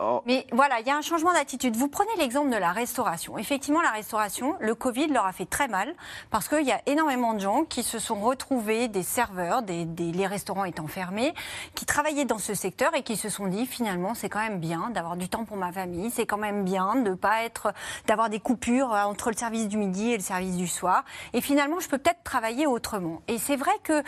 [0.00, 0.22] Oh.
[0.26, 1.76] Mais voilà, il y a un changement d'attitude.
[1.76, 3.38] Vous prenez l'exemple de la restauration.
[3.38, 5.94] Effectivement, la restauration, le Covid leur a fait très mal
[6.30, 10.26] parce qu'il y a énormément de gens qui se sont retrouvés des serveurs, des, les
[10.26, 11.34] restaurants étant fermés,
[11.74, 14.90] qui travaillaient dans ce secteur et qui se sont dit finalement c'est quand même bien
[14.90, 17.72] d'avoir du temps pour ma famille, c'est quand même bien de pas être,
[18.06, 21.04] d'avoir des coupures entre le service du midi et le service du soir.
[21.32, 23.22] Et finalement je peux peut-être travailler autrement.
[23.28, 24.02] Et c'est vrai que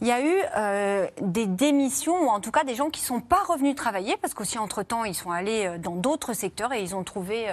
[0.00, 3.06] il y a eu euh, des démissions, ou en tout cas des gens qui ne
[3.06, 6.82] sont pas revenus travailler, parce qu'aussi entre-temps, ils sont allés euh, dans d'autres secteurs et
[6.82, 7.46] ils ont trouvé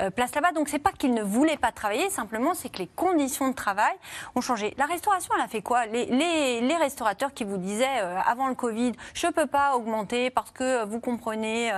[0.00, 0.52] euh, place là-bas.
[0.52, 3.94] Donc c'est pas qu'ils ne voulaient pas travailler, simplement c'est que les conditions de travail
[4.34, 4.74] ont changé.
[4.78, 5.86] La restauration, elle a fait quoi?
[5.86, 10.30] Les, les, les, restaurateurs qui vous disaient avant le Covid, je ne peux pas augmenter
[10.30, 11.70] parce que vous comprenez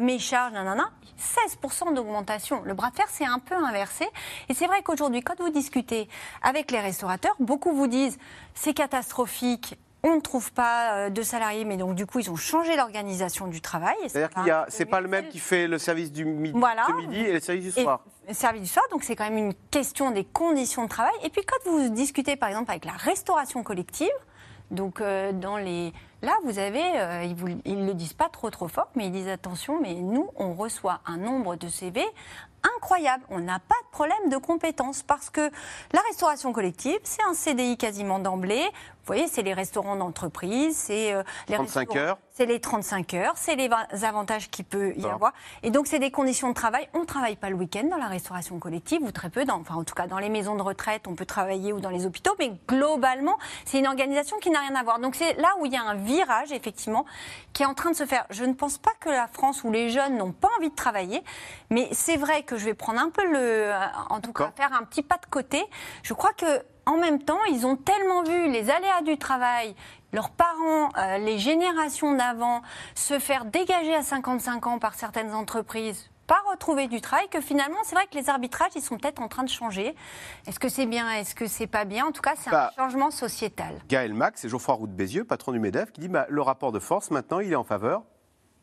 [0.00, 0.90] mes charges, nanana,
[1.22, 2.62] 16% d'augmentation.
[2.64, 4.06] Le bras de fer s'est un peu inversé.
[4.48, 6.08] Et c'est vrai qu'aujourd'hui, quand vous discutez
[6.42, 8.18] avec les restaurateurs, beaucoup vous disent
[8.54, 12.36] c'est catastrophique, on ne trouve pas euh, de salariés, mais donc du coup, ils ont
[12.36, 13.96] changé l'organisation du travail.
[14.08, 16.58] C'est-à-dire qu'il y a, c'est pas le même qui fait le service du midi,
[16.96, 18.04] midi et le service du soir.
[18.26, 21.14] le service du soir, donc c'est quand même une question des conditions de travail.
[21.22, 24.08] Et puis quand vous discutez, par exemple, avec la restauration collective,
[24.70, 25.92] donc euh, dans les
[26.22, 27.24] Là, vous avez, euh,
[27.64, 30.54] ils ne le disent pas trop trop fort, mais ils disent attention, mais nous, on
[30.54, 32.00] reçoit un nombre de CV
[32.76, 33.24] incroyable.
[33.30, 35.50] On n'a pas de problème de compétences parce que
[35.92, 38.64] la restauration collective, c'est un CDI quasiment d'emblée.
[39.02, 42.18] Vous voyez, c'est les restaurants d'entreprise, c'est euh, les 35 heures.
[42.30, 43.68] C'est les 35 heures, c'est les
[44.04, 45.32] avantages qu'il peut y avoir.
[45.64, 46.88] Et donc, c'est des conditions de travail.
[46.94, 49.44] On ne travaille pas le week-end dans la restauration collective, ou très peu.
[49.44, 51.90] Dans, enfin, en tout cas, dans les maisons de retraite, on peut travailler ou dans
[51.90, 52.34] les hôpitaux.
[52.38, 55.00] Mais globalement, c'est une organisation qui n'a rien à voir.
[55.00, 57.04] Donc, c'est là où il y a un virage, effectivement,
[57.52, 58.24] qui est en train de se faire.
[58.30, 61.24] Je ne pense pas que la France, où les jeunes n'ont pas envie de travailler,
[61.70, 63.72] mais c'est vrai que je vais prendre un peu le.
[64.10, 65.62] En tout cas, faire un petit pas de côté.
[66.04, 66.46] Je crois que
[66.86, 69.74] en même temps, ils ont tellement vu les aléas du travail,
[70.12, 72.62] leurs parents, euh, les générations d'avant,
[72.94, 77.78] se faire dégager à 55 ans par certaines entreprises pas retrouver du travail, que finalement,
[77.84, 79.94] c'est vrai que les arbitrages, ils sont peut-être en train de changer.
[80.46, 82.06] Est-ce que c'est bien, est-ce que c'est pas bien?
[82.06, 83.80] En tout cas, c'est un bah, changement sociétal.
[83.88, 86.72] Gaël Max et Geoffroy Roux de Bézieux, patron du MEDEF, qui dit bah, le rapport
[86.72, 88.02] de force, maintenant, il est en faveur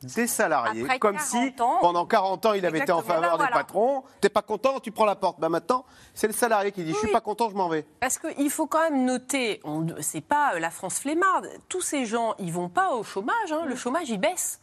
[0.04, 4.04] des salariés, comme si pendant 40 ans il avait été en faveur des patrons.
[4.22, 5.40] T'es pas content, tu prends la porte.
[5.40, 7.86] Bah maintenant, c'est le salarié qui dit je suis pas content, je m'en vais.
[8.00, 9.62] Parce qu'il faut quand même noter,
[10.02, 11.50] c'est pas euh, la France flemmarde.
[11.68, 13.52] Tous ces gens, ils vont pas au chômage.
[13.52, 13.66] Hein.
[13.66, 14.62] Le chômage, il baisse.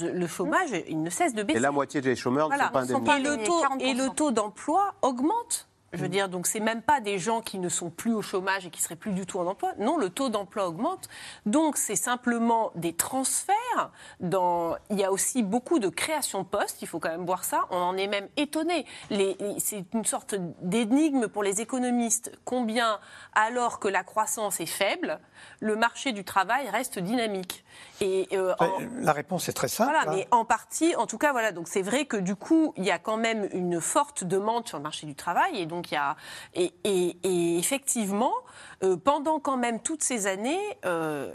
[0.00, 1.58] Le chômage, il ne cesse de baisser.
[1.58, 3.50] Et la moitié des chômeurs ne sont pas indemnisés.
[3.80, 5.68] et le taux d'emploi augmente.
[5.94, 8.66] Je veux dire, donc c'est même pas des gens qui ne sont plus au chômage
[8.66, 9.72] et qui seraient plus du tout en emploi.
[9.78, 11.08] Non, le taux d'emploi augmente.
[11.46, 13.90] Donc c'est simplement des transferts.
[14.20, 14.76] Dans...
[14.90, 16.82] Il y a aussi beaucoup de création de postes.
[16.82, 17.66] Il faut quand même voir ça.
[17.70, 18.86] On en est même étonné.
[19.10, 19.36] Les...
[19.58, 22.32] C'est une sorte d'énigme pour les économistes.
[22.44, 22.98] Combien,
[23.34, 25.20] alors que la croissance est faible,
[25.60, 27.64] le marché du travail reste dynamique.
[28.00, 28.54] Et euh,
[28.98, 29.92] la réponse est très simple.
[29.92, 30.14] Voilà, hein.
[30.16, 31.52] mais en partie, en tout cas, voilà.
[31.52, 34.78] Donc c'est vrai que du coup, il y a quand même une forte demande sur
[34.78, 36.16] le marché du travail, et donc il y a
[36.54, 38.34] et, et effectivement,
[38.82, 41.32] euh, pendant quand même toutes ces années, euh,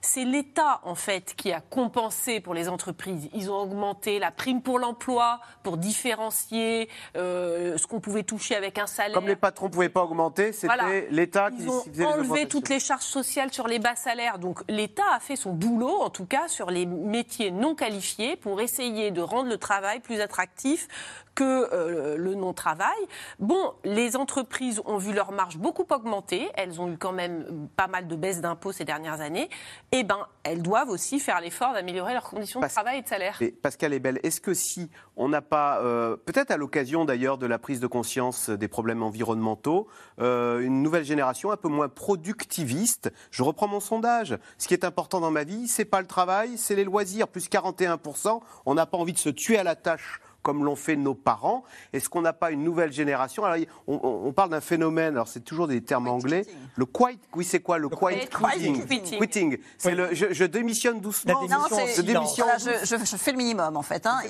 [0.00, 3.28] c'est l'État en fait qui a compensé pour les entreprises.
[3.34, 8.78] Ils ont augmenté la prime pour l'emploi pour différencier euh, ce qu'on pouvait toucher avec
[8.78, 9.14] un salaire.
[9.14, 12.80] Comme les patrons ne pouvaient pas augmenter, c'était l'État qui Ils ont enlevé toutes les
[12.80, 14.38] charges sociales sur les bas salaires.
[14.38, 18.60] Donc l'État a fait son boulot, en tout cas sur les métiers non qualifiés, pour
[18.60, 20.88] essayer de rendre le travail plus attractif
[21.34, 22.98] que le non-travail.
[23.38, 27.68] Bon, les entreprises ont vu leur marge beaucoup augmenter augmenté, elles ont eu quand même
[27.76, 29.48] pas mal de baisses d'impôts ces dernières années,
[29.92, 33.36] eh ben, elles doivent aussi faire l'effort d'améliorer leurs conditions de travail et de salaire.
[33.40, 37.46] Mais Pascal Ebel, est-ce que si on n'a pas, euh, peut-être à l'occasion d'ailleurs de
[37.46, 39.86] la prise de conscience des problèmes environnementaux,
[40.20, 44.36] euh, une nouvelle génération un peu moins productiviste Je reprends mon sondage.
[44.58, 47.48] Ce qui est important dans ma vie, c'est pas le travail, c'est les loisirs, plus
[47.48, 48.40] 41%.
[48.66, 51.64] On n'a pas envie de se tuer à la tâche comme l'ont fait nos parents
[51.92, 53.44] Est-ce qu'on n'a pas une nouvelle génération?
[53.44, 56.46] Alors, on, on, parle d'un phénomène, alors c'est toujours des termes anglais.
[56.76, 59.58] Le quiet, oui, c'est quoi le, quiet, quitting, quitting?
[59.78, 61.42] C'est le je, je, démissionne doucement.
[61.42, 62.46] Non, je, démissionne.
[62.58, 64.06] je, je, fais le minimum en fait.
[64.06, 64.20] Hein,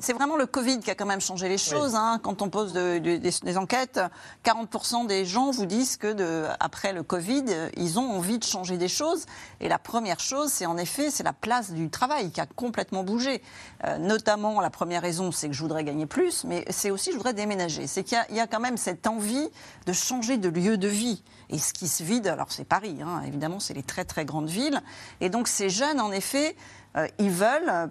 [0.00, 1.94] c'est vraiment le Covid qui a quand même changé les choses.
[1.94, 4.00] Hein, quand on pose de, de, des, enquêtes,
[4.44, 7.44] 40% des gens vous disent que de, après le Covid,
[7.76, 9.26] ils ont envie de changer des choses.
[9.60, 13.04] Et la première chose, c'est en effet, c'est la place du travail qui a complètement
[13.04, 13.42] bougé.
[13.84, 17.16] Euh, notamment, la première raison, c'est que je voudrais gagner plus, mais c'est aussi je
[17.16, 17.88] voudrais déménager.
[17.88, 19.48] C'est qu'il y, a quand même cette envie
[19.86, 21.24] de changer de lieu de vie.
[21.50, 24.48] Et ce qui se vide, alors c'est Paris, hein, évidemment, c'est les très très grandes
[24.48, 24.80] villes.
[25.20, 26.54] Et donc ces jeunes, en effet,
[26.96, 27.90] euh, ils veulent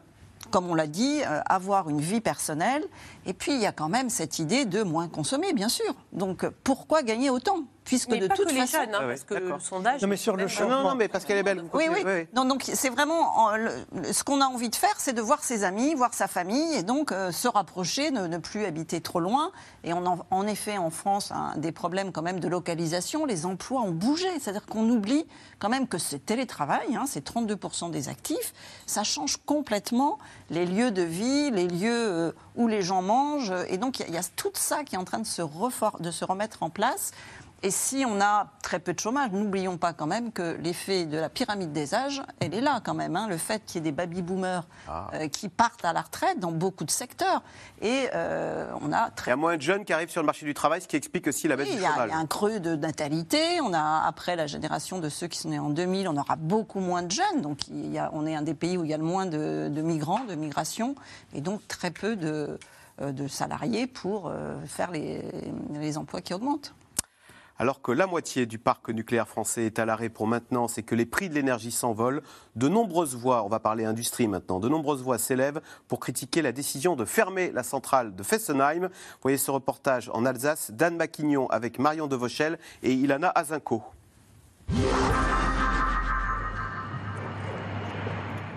[0.50, 2.86] comme on l'a dit, euh, avoir une vie personnelle.
[3.26, 5.94] Et puis, il y a quand même cette idée de moins consommer, bien sûr.
[6.14, 7.66] Donc, pourquoi gagner autant?
[7.88, 10.02] Puisque mais de pas toute que façon, les jeunes, hein, parce que le sondage.
[10.02, 11.64] Non, mais sur le Non, non, mais parce qu'elle est belle.
[11.74, 12.28] oui, oui.
[12.36, 13.52] Non, donc c'est vraiment
[14.12, 16.84] ce qu'on a envie de faire, c'est de voir ses amis, voir sa famille, et
[16.84, 19.52] donc euh, se rapprocher, ne, ne, plus habiter trop loin.
[19.86, 23.26] Et on en, en effet, en France, hein, des problèmes quand même de localisation.
[23.26, 25.26] Les emplois ont bougé, c'est-à-dire qu'on oublie
[25.60, 28.54] quand même que ce télétravail, hein, c'est 32% des actifs,
[28.86, 30.18] ça change complètement
[30.50, 34.14] les lieux de vie, les lieux euh, où les gens mangent, et donc il y,
[34.14, 35.42] y, a tout ça qui est en train de se,
[36.00, 37.12] de se remettre en place.
[37.64, 41.18] Et si on a très peu de chômage, n'oublions pas quand même que l'effet de
[41.18, 43.16] la pyramide des âges, elle est là quand même.
[43.16, 43.28] Hein.
[43.28, 45.10] le fait qu'il y ait des baby-boomers ah.
[45.16, 47.42] euh, qui partent à la retraite dans beaucoup de secteurs.
[47.82, 49.30] Et euh, on a très...
[49.30, 50.98] Il y a moins de jeunes qui arrivent sur le marché du travail, ce qui
[50.98, 52.10] explique aussi la baisse du chômage.
[52.10, 53.60] Il y a un creux de natalité.
[53.62, 56.80] On a, après la génération de ceux qui sont nés en 2000, on aura beaucoup
[56.80, 57.42] moins de jeunes.
[57.42, 59.26] Donc il y a, on est un des pays où il y a le moins
[59.26, 60.94] de, de migrants, de migration,
[61.34, 62.60] et donc très peu de,
[63.02, 64.32] euh, de salariés pour
[64.68, 65.24] faire les,
[65.74, 66.74] les emplois qui augmentent
[67.60, 70.96] alors que la moitié du parc nucléaire français est à l'arrêt pour maintenance et que
[70.96, 72.22] les prix de l'énergie s'envolent,
[72.56, 76.52] de nombreuses voix, on va parler industrie maintenant, de nombreuses voix s'élèvent pour critiquer la
[76.52, 78.90] décision de fermer la centrale de Fessenheim.
[79.22, 83.84] Voyez ce reportage en Alsace d'Anne Maquignon avec Marion Devauchel et Ilana Azinko.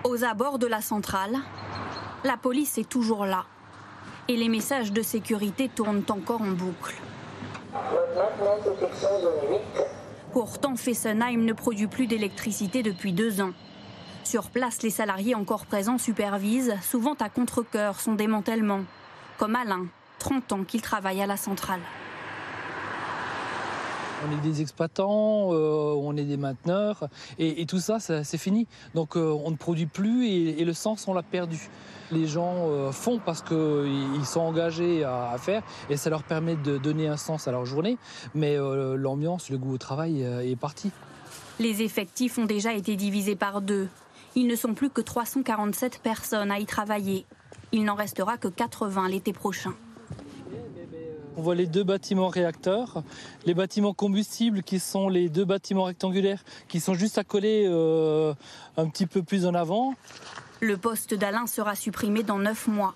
[0.05, 1.37] Aux abords de la centrale,
[2.25, 3.45] la police est toujours là.
[4.29, 6.95] Et les messages de sécurité tournent encore en boucle.
[10.33, 13.53] Pourtant, Fessenheim ne produit plus d'électricité depuis deux ans.
[14.25, 18.81] Sur place, les salariés encore présents supervisent, souvent à contre-coeur, son démantèlement.
[19.39, 19.87] Comme Alain,
[20.19, 21.81] 30 ans qu'il travaille à la centrale.
[24.27, 27.09] On est des exploitants, euh, on est des mainteneurs,
[27.39, 28.67] et, tout ça, c'est fini.
[28.95, 31.71] Donc euh, on ne produit plus et, le sens, on l'a perdu.
[32.13, 36.77] Les gens euh, font parce qu'ils sont engagés à, faire et ça leur permet de
[36.77, 37.99] donner un sens à leur journée,
[38.35, 40.91] mais l'ambiance, le goût au travail est parti.
[41.59, 43.89] Les effectifs ont déjà été divisés par deux.
[44.35, 47.27] Ils ne sont plus que 347 personnes à y travailler.
[47.73, 49.75] Il n'en restera que 80 l'été prochain.
[51.37, 53.03] On voit les deux bâtiments réacteurs,
[53.47, 58.35] les bâtiments combustibles qui sont les deux bâtiments rectangulaires qui sont juste à coller euh,
[58.77, 59.95] un petit peu plus en avant.
[60.61, 62.95] Le poste d'Alain sera supprimé dans neuf mois.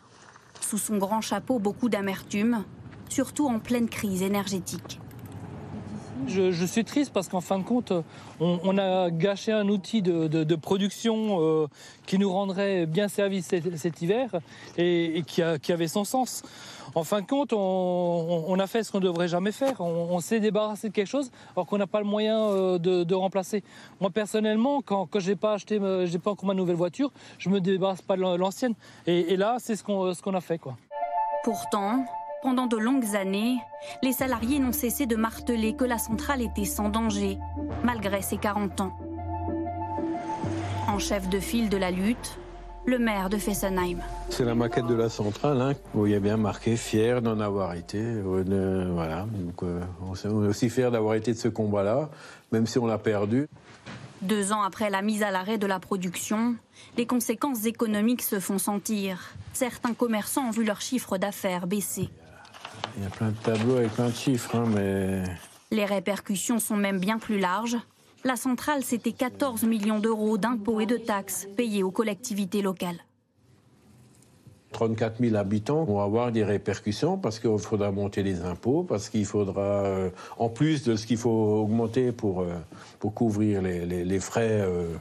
[0.61, 2.64] Sous son grand chapeau, beaucoup d'amertume,
[3.09, 5.01] surtout en pleine crise énergétique.
[6.27, 7.93] Je, suis triste parce qu'en fin de compte,
[8.41, 11.66] on, a gâché un outil de, production euh,
[12.07, 14.31] qui nous rendrait bien service cet, hiver
[14.77, 16.43] et, qui, avait son sens.
[16.95, 19.81] En fin de compte, on, a fait ce qu'on ne devrait jamais faire.
[19.81, 23.62] On, s'est débarrassé de quelque chose alors qu'on n'a pas le moyen euh, de, remplacer.
[24.01, 27.61] Moi, personnellement, quand, je n'ai pas acheté, j'ai pas encore ma nouvelle voiture, je me
[27.61, 28.75] débarrasse pas de l'ancienne.
[29.07, 30.59] Et, là, c'est ce qu'on a fait.
[30.59, 30.77] Quoi.
[31.45, 32.05] Pourtant,
[32.45, 33.57] pendant de longues années,
[34.03, 37.38] les salariés n'ont cessé de marteler que la centrale était sans danger,
[37.82, 38.92] malgré ses 40 ans.
[40.86, 42.38] En chef de file de la lutte,
[42.84, 43.97] le maire de Fessenheim.
[44.28, 47.40] C'est la maquette de la centrale hein, où il y a bien marqué fier d'en
[47.40, 47.99] avoir été.
[47.99, 52.11] Euh, voilà, donc euh, on est aussi fier d'avoir été de ce combat-là,
[52.53, 53.49] même si on l'a perdu.
[54.20, 56.57] Deux ans après la mise à l'arrêt de la production,
[56.99, 59.32] les conséquences économiques se font sentir.
[59.55, 62.11] Certains commerçants ont vu leur chiffre d'affaires baisser.
[62.97, 65.24] Il y a plein de tableaux avec plein de chiffres, hein, mais...
[65.70, 67.76] Les répercussions sont même bien plus larges.
[68.22, 73.05] La centrale, c'était 14 millions d'euros d'impôts et de taxes payés aux collectivités locales.
[74.74, 79.24] 34 000 habitants vont avoir des répercussions parce qu'il faudra monter les impôts, parce qu'il
[79.24, 82.55] faudra, euh, en plus de ce qu'il faut augmenter pour, euh,
[82.99, 84.97] pour couvrir les, les, frais euh,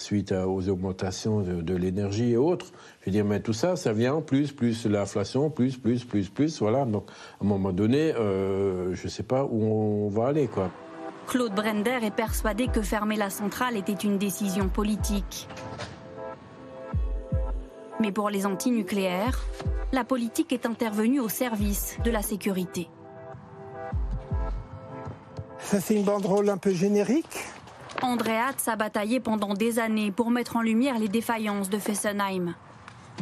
[0.00, 2.66] suite aux augmentations de, de l'énergie et autres.
[3.00, 6.28] Je veux dire, mais tout ça, ça vient en plus, plus l'inflation, plus, plus, plus,
[6.28, 6.84] plus, voilà.
[6.84, 10.70] Donc, à un moment donné, je ne sais pas où on va aller, quoi.
[11.26, 15.48] Claude Brender est persuadé que fermer la centrale était une décision politique.
[18.00, 19.38] Mais pour les antinucléaires,
[19.92, 22.88] la politique est intervenue au service de la sécurité.
[25.58, 27.44] Ça, c'est une banderole un peu générique?
[28.02, 32.54] André Hatz a bataillé pendant des années pour mettre en lumière les défaillances de Fessenheim.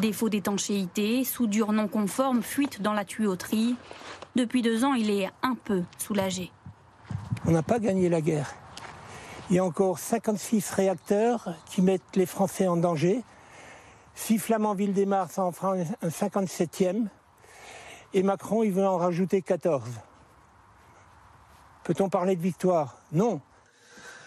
[0.00, 3.76] Défaut d'étanchéité, soudure non conforme, fuite dans la tuyauterie.
[4.36, 6.52] Depuis deux ans, il est un peu soulagé.
[7.46, 8.54] On n'a pas gagné la guerre.
[9.50, 13.24] Il y a encore 56 réacteurs qui mettent les Français en danger.
[14.14, 17.06] Si Flamanville-des-Mars en fera un 57e,
[18.14, 19.82] et Macron, il veut en rajouter 14.
[21.84, 22.96] Peut-on parler de victoire?
[23.12, 23.40] Non.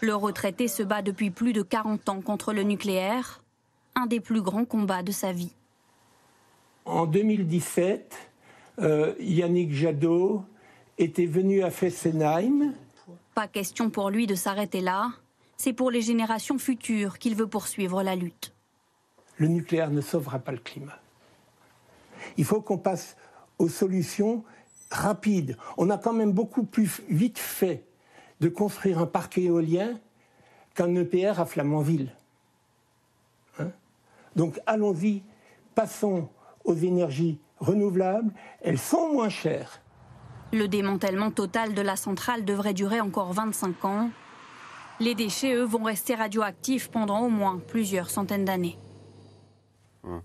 [0.01, 3.41] Le retraité se bat depuis plus de 40 ans contre le nucléaire,
[3.95, 5.53] un des plus grands combats de sa vie.
[6.85, 8.15] En 2017,
[8.79, 10.43] euh, Yannick Jadot
[10.97, 12.73] était venu à Fessenheim.
[13.35, 15.11] Pas question pour lui de s'arrêter là.
[15.57, 18.53] C'est pour les générations futures qu'il veut poursuivre la lutte
[19.41, 20.99] le nucléaire ne sauvera pas le climat.
[22.37, 23.17] Il faut qu'on passe
[23.57, 24.43] aux solutions
[24.91, 25.57] rapides.
[25.77, 27.83] On a quand même beaucoup plus vite fait
[28.41, 29.99] de construire un parc éolien
[30.73, 32.11] qu'un EPR à Flamanville.
[33.59, 33.69] Hein?
[34.35, 35.21] Donc allons-y,
[35.75, 36.27] passons
[36.65, 39.81] aux énergies renouvelables, elles sont moins chères.
[40.51, 44.09] Le démantèlement total de la centrale devrait durer encore 25 ans.
[44.99, 48.77] Les déchets, eux, vont rester radioactifs pendant au moins plusieurs centaines d'années.
[50.03, 50.21] Hum.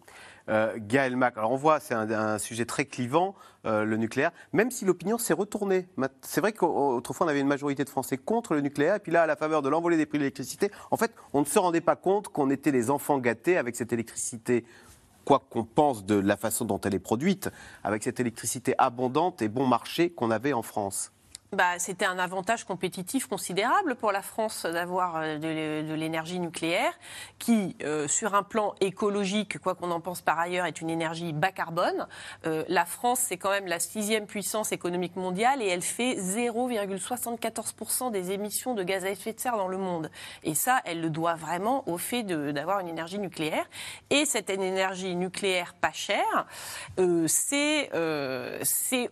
[0.49, 3.34] Euh, Gaël Mac, alors on voit, c'est un, sujet très clivant,
[3.64, 5.88] euh, le nucléaire, même si l'opinion s'est retournée.
[6.22, 9.22] C'est vrai qu'autrefois on avait une majorité de Français contre le nucléaire, et puis là,
[9.22, 11.80] à la faveur de l'envolée des prix de l'électricité, en fait, on ne se rendait
[11.80, 14.64] pas compte qu'on était les enfants gâtés avec cette électricité
[15.24, 17.51] quoi qu'on pense de la façon dont elle est produite,
[17.82, 21.12] avec cette électricité abondante et bon marché qu'on avait en France.
[21.53, 26.92] Bah, c'était un avantage compétitif considérable pour la France d'avoir euh, de, l'énergie nucléaire,
[27.38, 31.32] qui, euh, sur un plan écologique, quoi qu'on en pense par ailleurs, est une énergie
[31.32, 32.09] bas carbone.
[32.47, 38.11] Euh, la France, c'est quand même la sixième puissance économique mondiale et elle fait 0,74%
[38.11, 40.11] des émissions de gaz à effet de serre dans le monde.
[40.42, 43.66] Et ça, elle le doit vraiment au fait d'avoir une énergie nucléaire.
[44.11, 46.47] Et cette énergie nucléaire pas chère,
[47.26, 47.90] c'est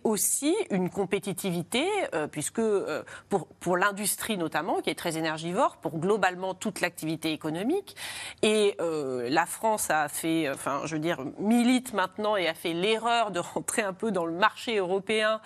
[0.03, 1.87] aussi une compétitivité
[2.27, 7.95] puisque euh, pour, pour l'industrie notamment, qui est très énergivore, pour globalement toute l'activité économique.
[8.41, 12.73] Et euh, la France a fait, enfin, je veux dire, milite maintenant et a fait
[12.73, 15.41] l'erreur de rentrer un peu dans le marché européen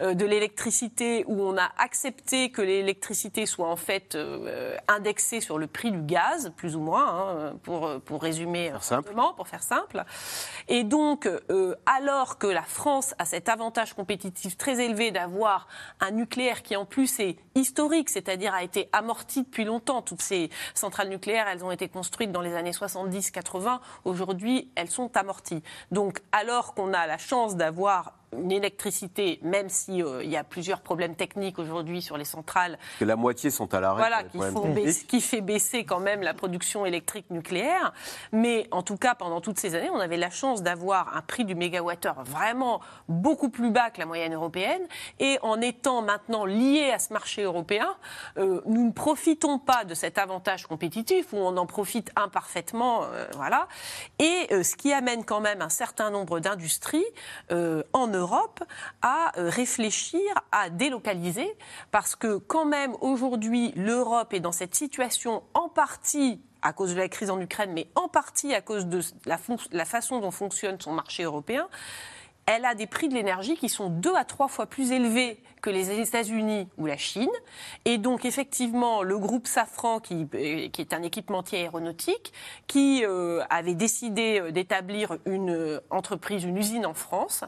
[0.00, 4.16] euh, de l'électricité, où on a accepté que l'électricité soit en fait
[4.88, 9.48] indexée sur le prix du gaz, plus ou moins, hein, pour, pour résumer simplement, pour
[9.48, 10.04] faire simple.
[10.68, 11.28] Et donc,
[11.86, 15.68] alors que la France a cet avantage compétitif très élevé d'avoir
[16.00, 20.02] un nucléaire qui en plus est historique, c'est-à-dire a été amorti depuis longtemps.
[20.02, 23.78] Toutes ces centrales nucléaires, elles ont été construites dans les années 70-80.
[24.04, 25.62] Aujourd'hui, elles sont amorties.
[25.90, 30.44] Donc, alors qu'on a la chance d'avoir une électricité, même s'il euh, il y a
[30.44, 32.78] plusieurs problèmes techniques aujourd'hui sur les centrales.
[32.98, 34.02] Que la moitié sont à l'arrêt.
[34.02, 37.92] Voilà, qui, qui fait baisser quand même la production électrique nucléaire.
[38.32, 41.44] Mais en tout cas, pendant toutes ces années, on avait la chance d'avoir un prix
[41.44, 44.82] du mégawattheure vraiment beaucoup plus bas que la moyenne européenne.
[45.20, 47.96] Et en étant maintenant liés à ce marché européen,
[48.38, 53.04] euh, nous ne profitons pas de cet avantage compétitif où on en profite imparfaitement.
[53.04, 53.68] Euh, voilà.
[54.18, 57.04] Et ce qui amène quand même un certain nombre d'industries
[57.50, 58.25] en Europe
[59.02, 60.20] à euh, réfléchir
[60.52, 61.56] à délocaliser,
[61.90, 66.98] parce que quand même aujourd'hui l'Europe est dans cette situation en partie à cause de
[66.98, 70.92] la crise en Ukraine, mais en partie à cause de la façon dont fonctionne son
[70.92, 71.68] marché européen
[72.46, 75.70] elle a des prix de l'énergie qui sont deux à trois fois plus élevés que
[75.70, 77.30] les États-Unis ou la Chine.
[77.84, 82.32] Et donc, effectivement, le groupe Safran, qui, euh, est un équipementier aéronautique,
[82.68, 87.42] qui euh, avait décidé euh, d'établir une entreprise, une usine en France,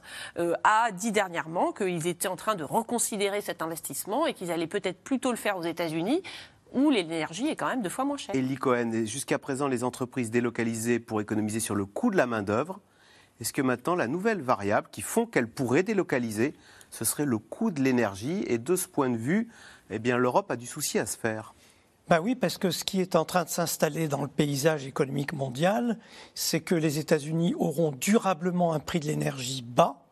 [0.64, 5.00] a dit dernièrement qu'ils étaient en train de reconsidérer cet investissement et qu'ils allaient peut-être
[5.02, 6.22] plutôt le faire aux États-Unis
[6.72, 8.34] où l'énergie est quand même deux fois moins chère.
[8.34, 12.80] Et Cohen, jusqu'à présent, les entreprises délocalisées pour économiser sur le coût de la main-d'œuvre
[13.40, 16.54] est-ce que maintenant, la nouvelle variable qui font qu'elle pourrait délocaliser,
[16.90, 18.44] ce serait le coût de l'énergie?
[18.46, 19.48] Et de ce point de vue,
[19.90, 21.54] eh bien, l'Europe a du souci à se faire.
[22.08, 25.34] Ben oui, parce que ce qui est en train de s'installer dans le paysage économique
[25.34, 25.98] mondial,
[26.34, 30.02] c'est que les États-Unis auront durablement un prix de l'énergie bas,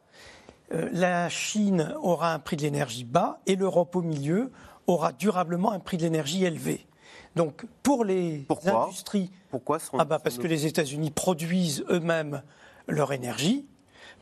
[0.72, 4.50] euh, la Chine aura un prix de l'énergie bas et l'Europe au milieu
[4.86, 6.86] aura durablement un prix de l'énergie élevé.
[7.34, 12.42] Donc pour les industries, pourquoi ah bah parce que les États-Unis produisent eux-mêmes
[12.88, 13.66] leur énergie,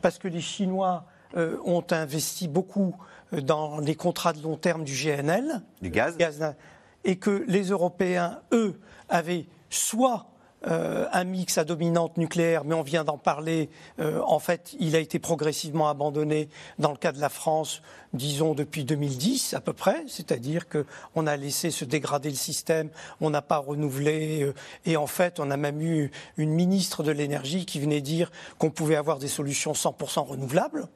[0.01, 1.05] parce que les Chinois
[1.35, 2.95] euh, ont investi beaucoup
[3.33, 6.55] euh, dans les contrats de long terme du GNL, du gaz,
[7.03, 10.27] et que les Européens, eux, avaient soit
[10.67, 13.69] euh, un mix à dominante nucléaire, mais on vient d'en parler.
[13.99, 16.49] Euh, en fait, il a été progressivement abandonné
[16.79, 17.83] dans le cas de la France,
[18.13, 20.03] disons depuis 2010 à peu près.
[20.07, 22.89] C'est-à-dire qu'on a laissé se dégrader le système,
[23.21, 24.41] on n'a pas renouvelé.
[24.41, 24.53] Euh,
[24.85, 28.71] et en fait, on a même eu une ministre de l'énergie qui venait dire qu'on
[28.71, 30.87] pouvait avoir des solutions 100% renouvelables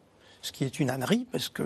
[0.42, 1.64] ce qui est une ânerie, parce que,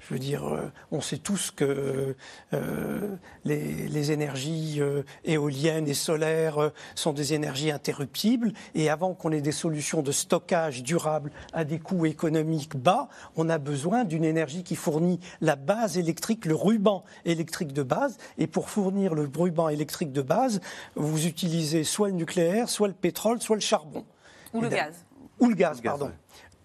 [0.00, 2.14] je veux dire, euh, on sait tous que
[2.52, 9.40] euh, les, énergies euh, éoliennes et solaires sont des énergies interruptibles, et avant qu'on ait
[9.40, 14.62] des solutions de stockage durable à des coûts économiques bas, on a besoin d'une énergie
[14.62, 19.68] qui fournit la base électrique, le ruban électrique de base, et pour fournir le ruban
[19.68, 20.60] électrique de base,
[20.94, 24.04] vous utilisez soit le nucléaire, soit le pétrole, soit le charbon.
[24.52, 25.04] Ou le gaz.
[25.40, 26.10] Ou le gaz, pardon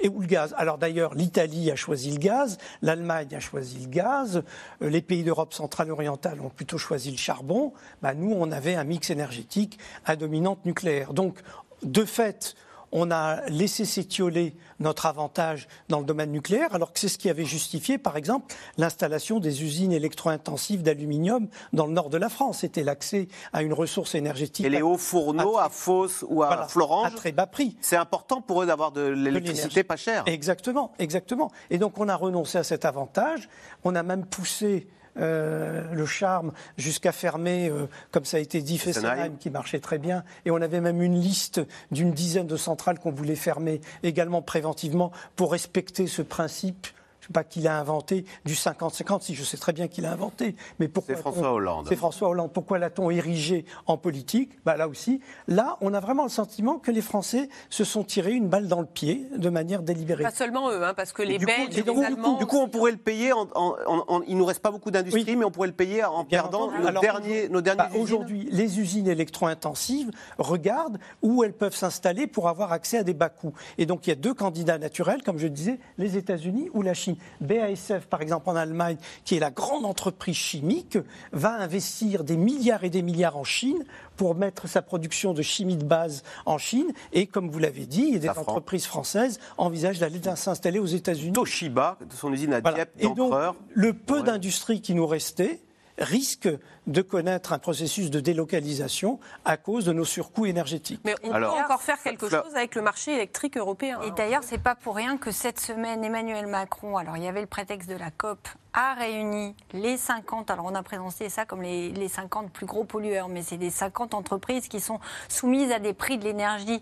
[0.02, 0.54] et où le gaz.
[0.58, 4.43] Alors d'ailleurs, l'Italie a choisi le gaz, l'Allemagne a choisi le gaz,
[4.82, 7.74] euh, les pays d'Europe centrale orientale ont plutôt choisi le charbon.
[8.02, 11.14] Bah, nous, on avait un mix énergétique à dominante nucléaire.
[11.14, 11.39] Donc,
[11.84, 12.56] de fait,
[12.92, 17.30] on a laissé s'étioler notre avantage dans le domaine nucléaire, alors que c'est ce qui
[17.30, 22.60] avait justifié, par exemple, l'installation des usines électro-intensives d'aluminium dans le nord de la France.
[22.60, 24.66] C'était l'accès à une ressource énergétique.
[24.66, 27.78] Et les hauts fourneaux à, Fos ou à Florange À très bas prix.
[27.82, 30.24] C'est important pour eux d'avoir de l'électricité pas chère.
[30.26, 31.52] Exactement, exactement.
[31.70, 33.50] Et donc on a renoncé à cet avantage.
[33.84, 34.88] On a même poussé
[35.18, 39.97] euh, le charme jusqu'à fermer, euh, comme ça a été dit, Fessenheim, qui marchait très
[39.97, 40.24] bien.
[40.45, 45.12] Et on avait même une liste d'une dizaine de centrales qu'on voulait fermer également préventivement
[45.36, 46.88] pour respecter ce principe
[47.32, 50.55] pas qui l'a inventé, du 50-50, si je sais très bien qui l'a inventé.
[50.79, 51.86] Mais pourquoi C'est François Hollande.
[51.89, 52.51] C'est François Hollande.
[52.53, 54.59] Pourquoi l'a-t-on érigé en politique?
[54.65, 58.34] Bah, Là aussi, là, on a vraiment le sentiment que les Français se sont tirés
[58.34, 60.23] une balle dans le pied de manière délibérée.
[60.23, 62.38] Pas seulement eux, hein, parce que les Belges, et les Allemands...
[62.38, 65.45] Du coup, on pourrait le payer, en, en, il nous reste pas beaucoup d'industrie, mais
[65.45, 70.11] on pourrait le payer en perdant nos, derniers, nos derniers bah, Aujourd'hui, les usines électro-intensives
[70.38, 73.53] regardent où elles peuvent s'installer pour avoir accès à des bas coûts.
[73.77, 76.93] Et donc, il y a deux candidats naturels, comme je disais, les États-Unis ou la
[76.93, 77.15] Chine.
[77.41, 80.97] BASF, par exemple, en Allemagne, qui est la grande entreprise chimique,
[81.32, 83.84] va investir des milliards et des milliards en Chine
[84.15, 86.91] pour mettre sa production de chimie de base en Chine.
[87.13, 91.34] Et comme vous l'avez dit, des entreprises françaises envisagent d'aller s'installer aux États-Unis.
[91.34, 93.34] Toshiba, de son usine à Dieppe, Et donc,
[93.74, 95.59] le peu d'industrie qui nous restait,
[96.02, 96.49] risque
[96.88, 101.02] de connaître un processus de délocalisation à cause de nos surcoûts énergétiques.
[101.06, 103.99] Mais on peut encore faire quelque chose avec le marché électrique européen.
[104.02, 107.41] Et d'ailleurs, c'est pas pour rien que cette semaine, Emmanuel Macron, alors il y avait
[107.41, 111.62] le prétexte de la COP, a réuni les 50, alors on a présenté ça comme
[111.62, 115.80] les, les 50 plus gros pollueurs, mais c'est des 50 entreprises qui sont soumises à
[115.80, 116.82] des prix de l'énergie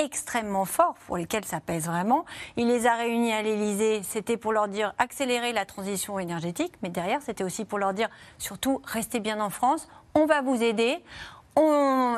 [0.00, 2.24] extrêmement forts pour lesquels ça pèse vraiment.
[2.56, 6.88] Il les a réunis à l'Elysée, c'était pour leur dire accélérer la transition énergétique, mais
[6.88, 11.02] derrière c'était aussi pour leur dire surtout restez bien en France, on va vous aider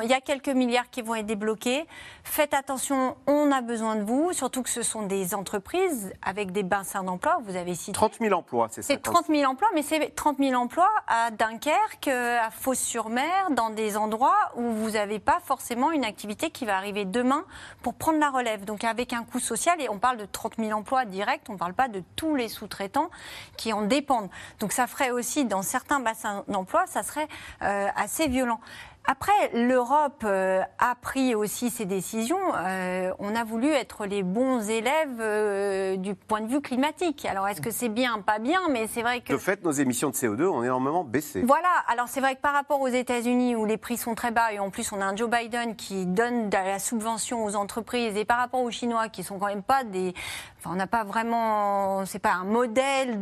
[0.02, 1.86] il y a quelques milliards qui vont être débloqués.
[2.24, 6.62] Faites attention, on a besoin de vous, surtout que ce sont des entreprises avec des
[6.62, 7.38] bassins d'emploi.
[7.44, 7.92] Vous avez cité.
[7.92, 11.30] 30 000 emplois, c'est ça C'est 30 000 emplois, mais c'est 30 000 emplois à
[11.30, 16.76] Dunkerque, à Fos-sur-Mer, dans des endroits où vous n'avez pas forcément une activité qui va
[16.76, 17.44] arriver demain
[17.82, 18.64] pour prendre la relève.
[18.64, 21.58] Donc avec un coût social, et on parle de 30 000 emplois directs, on ne
[21.58, 23.10] parle pas de tous les sous-traitants
[23.56, 24.30] qui en dépendent.
[24.60, 27.28] Donc ça ferait aussi, dans certains bassins d'emploi, ça serait
[27.62, 28.60] euh, assez violent.
[29.04, 32.38] Après, l'Europe euh, a pris aussi ses décisions.
[32.54, 37.26] Euh, on a voulu être les bons élèves euh, du point de vue climatique.
[37.26, 39.32] Alors, est-ce que c'est bien, pas bien Mais c'est vrai que.
[39.32, 41.42] De fait, nos émissions de CO2 ont énormément baissé.
[41.42, 41.68] Voilà.
[41.88, 44.60] Alors, c'est vrai que par rapport aux États-Unis, où les prix sont très bas, et
[44.60, 48.24] en plus, on a un Joe Biden qui donne de la subvention aux entreprises, et
[48.24, 50.14] par rapport aux Chinois, qui sont quand même pas des.
[50.62, 52.06] Enfin, on n'a pas vraiment.
[52.06, 53.20] C'est pas un modèle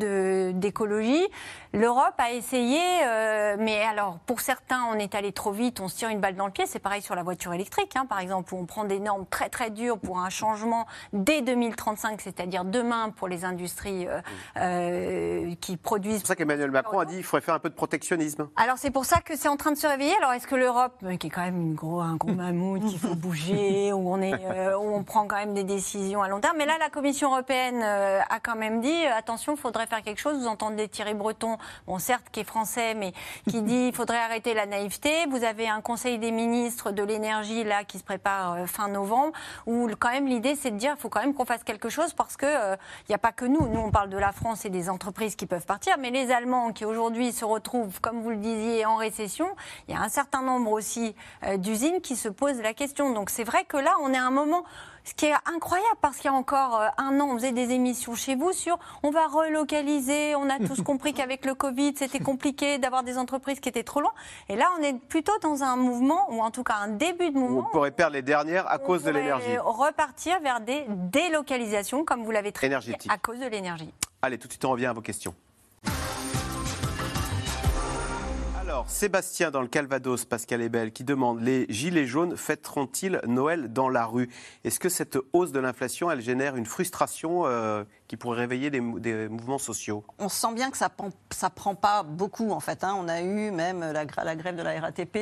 [0.59, 1.27] d'écologie.
[1.73, 2.81] L'Europe a essayé,
[3.59, 6.47] mais alors, pour certains, on est allé trop vite on se tire une balle dans
[6.47, 6.67] le pied.
[6.67, 9.49] C'est pareil sur la voiture électrique, hein, par exemple, où on prend des normes très
[9.49, 14.21] très dures pour un changement dès 2035, c'est-à-dire demain pour les industries euh,
[14.57, 16.15] euh, qui produisent.
[16.15, 18.49] C'est pour ça qu'Emmanuel Macron a dit qu'il faudrait faire un peu de protectionnisme.
[18.57, 20.15] Alors c'est pour ça que c'est en train de se réveiller.
[20.19, 22.99] Alors est-ce que l'Europe, euh, qui est quand même une gros, un gros mammouth, il
[22.99, 26.41] faut bouger, où on, est, euh, où on prend quand même des décisions à long
[26.41, 29.87] terme, mais là la Commission européenne euh, a quand même dit euh, attention, il faudrait
[29.87, 30.39] faire quelque chose.
[30.39, 33.13] Vous entendez Thierry Breton, bon certes qui est français, mais
[33.49, 35.27] qui dit il faudrait arrêter la naïveté.
[35.31, 39.33] Vous avez un Conseil des ministres de l'énergie là qui se prépare euh, fin novembre,
[39.67, 42.13] où quand même l'idée c'est de dire il faut quand même qu'on fasse quelque chose
[42.13, 42.77] parce que euh,
[43.09, 43.67] il n'y a pas que nous.
[43.69, 46.73] Nous on parle de la France et des entreprises qui peuvent partir, mais les Allemands
[46.73, 49.49] qui aujourd'hui se retrouvent, comme vous le disiez, en récession,
[49.89, 51.15] il y a un certain nombre aussi
[51.45, 53.13] euh, d'usines qui se posent la question.
[53.13, 54.65] Donc c'est vrai que là on est à un moment
[55.05, 57.71] ce qui est incroyable, parce qu'il y a encore euh, un an, on faisait des
[57.73, 62.19] émissions chez vous sur on va relocaliser, on a tous compris qu'avec le Covid, c'était
[62.21, 64.13] compliqué d'avoir des entreprises qui étaient trop loin.
[64.49, 67.37] Et là, on est plutôt dans un mouvement, ou en tout cas un début de
[67.37, 69.57] On mouvement, pourrait perdre les dernières à on cause de l'énergie.
[69.59, 73.11] repartir vers des délocalisations, comme vous l'avez très Énergétique.
[73.13, 73.93] à cause de l'énergie.
[74.23, 75.35] Allez, tout de suite, on revient à vos questions.
[78.81, 83.91] Alors, Sébastien dans le Calvados, Pascal Ebel, qui demande les gilets jaunes fêteront-ils Noël dans
[83.91, 84.31] la rue?
[84.65, 88.81] Est-ce que cette hausse de l'inflation, elle génère une frustration euh, qui pourrait réveiller des,
[88.81, 90.03] mou- des mouvements sociaux?
[90.19, 91.11] On sent bien que ça prend,
[91.55, 92.83] prend pas beaucoup en fait.
[92.83, 92.97] hein.
[92.99, 95.15] On a eu même la grève de la RATP.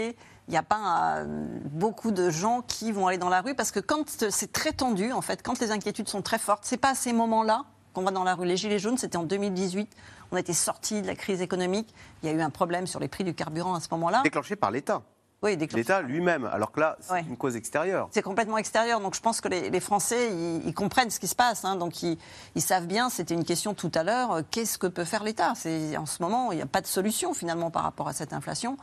[0.46, 1.24] Il n'y a pas euh,
[1.64, 5.10] beaucoup de gens qui vont aller dans la rue parce que quand c'est très tendu
[5.12, 8.12] en fait, quand les inquiétudes sont très fortes, c'est pas à ces moments-là qu'on va
[8.12, 8.46] dans la rue.
[8.46, 9.90] Les gilets jaunes, c'était en 2018.
[10.32, 11.92] On était sortis de la crise économique.
[12.22, 14.20] Il y a eu un problème sur les prix du carburant à ce moment-là.
[14.22, 15.02] Déclenché par l'État.
[15.40, 17.24] Oui, déclenché L'État lui-même, alors que là, c'est Ouais.
[17.28, 18.08] une cause extérieure.
[18.10, 18.98] C'est complètement extérieur.
[18.98, 21.64] Donc je pense que les, les Français, ils, ils comprennent ce qui se passe.
[21.64, 21.76] hein.
[21.76, 22.18] donc ils,
[22.56, 25.52] ils savent bien, c'était une question tout à l'heure, euh, qu'est-ce que peut faire l'État?
[25.96, 28.76] En ce moment, il n'y a pas de solution finalement par rapport à cette inflation.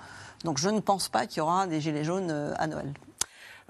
[0.46, 2.94] Donc je ne pense pas qu'il y aura des gilets jaunes euh, à Noël.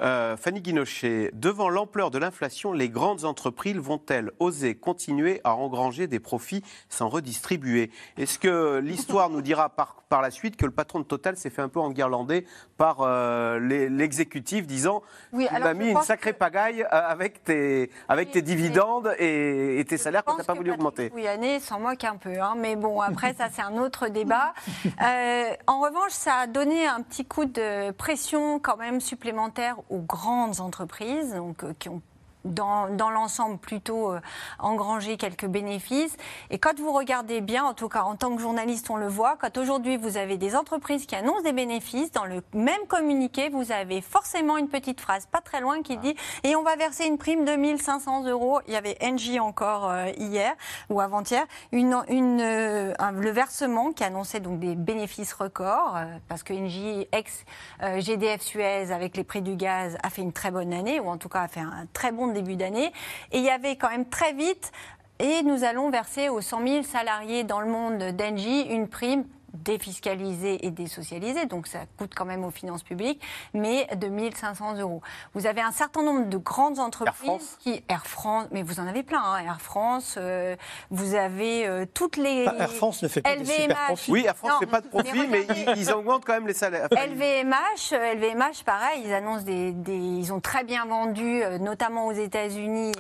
[0.02, 6.08] Euh, Fanny Guinochet, devant l'ampleur de l'inflation, les grandes entreprises vont-elles oser continuer à engranger
[6.08, 7.92] des profits sans redistribuer?
[8.18, 11.50] Est-ce que l'histoire nous dira par, par la suite que le patron de Total s'est
[11.50, 12.46] fait un peu enguirlander
[12.78, 18.32] par euh, l'exécutif disant Oui, Tu m'as mis une sacrée pagaille euh, avec tes, avec
[18.32, 21.12] tes dividendes et, et tes salaires que tu n'as pas voulu augmenter.
[21.16, 24.54] Oui, Année s'en moque un peu, hein, mais bon, après, ça, c'est un autre débat.
[25.02, 30.02] Euh, en revanche, ça a donné un petit coup de pression quand même supplémentaire aux
[30.02, 32.02] grandes entreprises, donc euh, qui ont
[32.46, 34.20] dans, dans l'ensemble plutôt euh,
[34.60, 36.16] engranger quelques bénéfices.
[36.50, 39.36] Et quand vous regardez bien, en tout cas en tant que journaliste, on le voit,
[39.40, 43.72] quand aujourd'hui vous avez des entreprises qui annoncent des bénéfices, dans le même communiqué, vous
[43.72, 47.18] avez forcément une petite phrase pas très loin qui dit et on va verser une
[47.18, 48.60] prime de 1500 euros.
[48.68, 50.54] Il y avait Engie encore euh, hier
[50.90, 56.44] ou avant-hier, une, une, euh, un- le versement qui annonçait donc des bénéfices records parce
[56.44, 57.44] que Engie ex
[57.84, 61.10] euh, GDF Suez avec les prix du gaz a fait une très bonne année ou
[61.10, 62.94] en tout cas a fait un très bon début d'année.
[63.32, 64.72] Et il y avait quand même très vite
[65.20, 69.24] et nous allons verser aux 100 000 salariés dans le monde d'Engie une prime
[69.56, 73.22] défiscalisée et désocialisée, donc ça coûte quand même aux finances publiques,
[73.54, 75.02] mais de 1500 euros.
[75.34, 77.84] Vous avez un certain nombre de grandes entreprises qui...
[77.90, 80.56] Air France, mais vous en avez plein, hein, Air France, euh,
[80.92, 82.46] vous avez euh, toutes les...
[82.46, 84.12] Bah, Air France ne fait pas des super profits.
[84.12, 86.54] Oui, Air France ne fait pas de profit, mais ils, ils augmentent quand même les
[86.54, 86.88] salaires.
[86.92, 92.12] LVMH, euh, LVMH, pareil, ils annoncent des, des- ils ont très bien vendu, notamment aux
[92.12, 92.92] États-Unis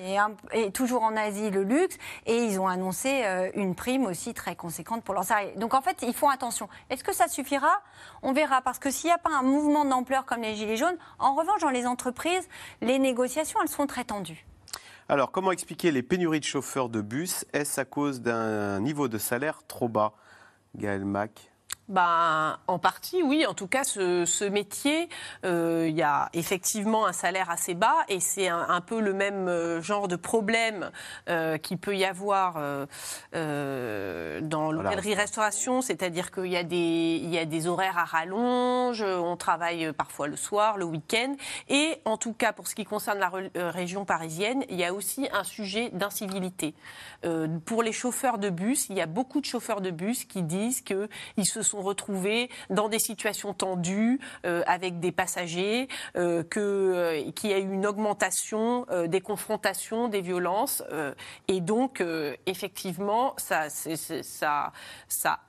[0.53, 4.55] et, toujours en Asie le luxe, et ils ont annoncé euh, une prime aussi très
[4.55, 5.53] conséquente pour leurs salariés.
[5.57, 6.44] Donc en fait, ils font attention.
[6.89, 7.81] Est-ce que ça suffira?
[8.21, 10.97] On verra, parce que s'il n'y a pas un mouvement d'ampleur comme les gilets jaunes,
[11.19, 12.47] en revanche, dans les entreprises,
[12.81, 14.45] les négociations, elles sont très tendues.
[15.07, 17.45] Alors, comment expliquer les pénuries de chauffeurs de bus?
[17.53, 20.13] Est-ce à cause d'un niveau de salaire trop bas?
[20.75, 21.51] Gaël Mac
[21.87, 23.45] Ben, en partie, oui.
[23.45, 25.07] En tout cas, ce, ce métier,
[25.45, 29.13] euh, il y a effectivement un salaire assez bas et c'est un, un peu le
[29.13, 30.89] même euh, genre de problème
[31.29, 37.37] euh, qu'il peut y avoir euh, dans l'hôtellerie-restauration, c'est-à-dire qu'il y, a des- il y
[37.37, 41.35] a des horaires à rallonge, on travaille parfois le soir, le week-end.
[41.69, 43.31] Et en tout cas, pour ce qui concerne la
[43.69, 46.73] région parisienne, il y a aussi un sujet d'incivilité.
[47.65, 50.81] Pour les chauffeurs de bus, il y a beaucoup de chauffeurs de bus qui disent
[50.81, 57.31] qu'ils se sont retrouvés dans des situations tendues euh, avec des passagers, euh, que, euh,
[57.31, 60.83] qu'il y a eu une augmentation des confrontations, des violences.
[61.47, 62.03] et donc,
[62.45, 64.71] effectivement, ça,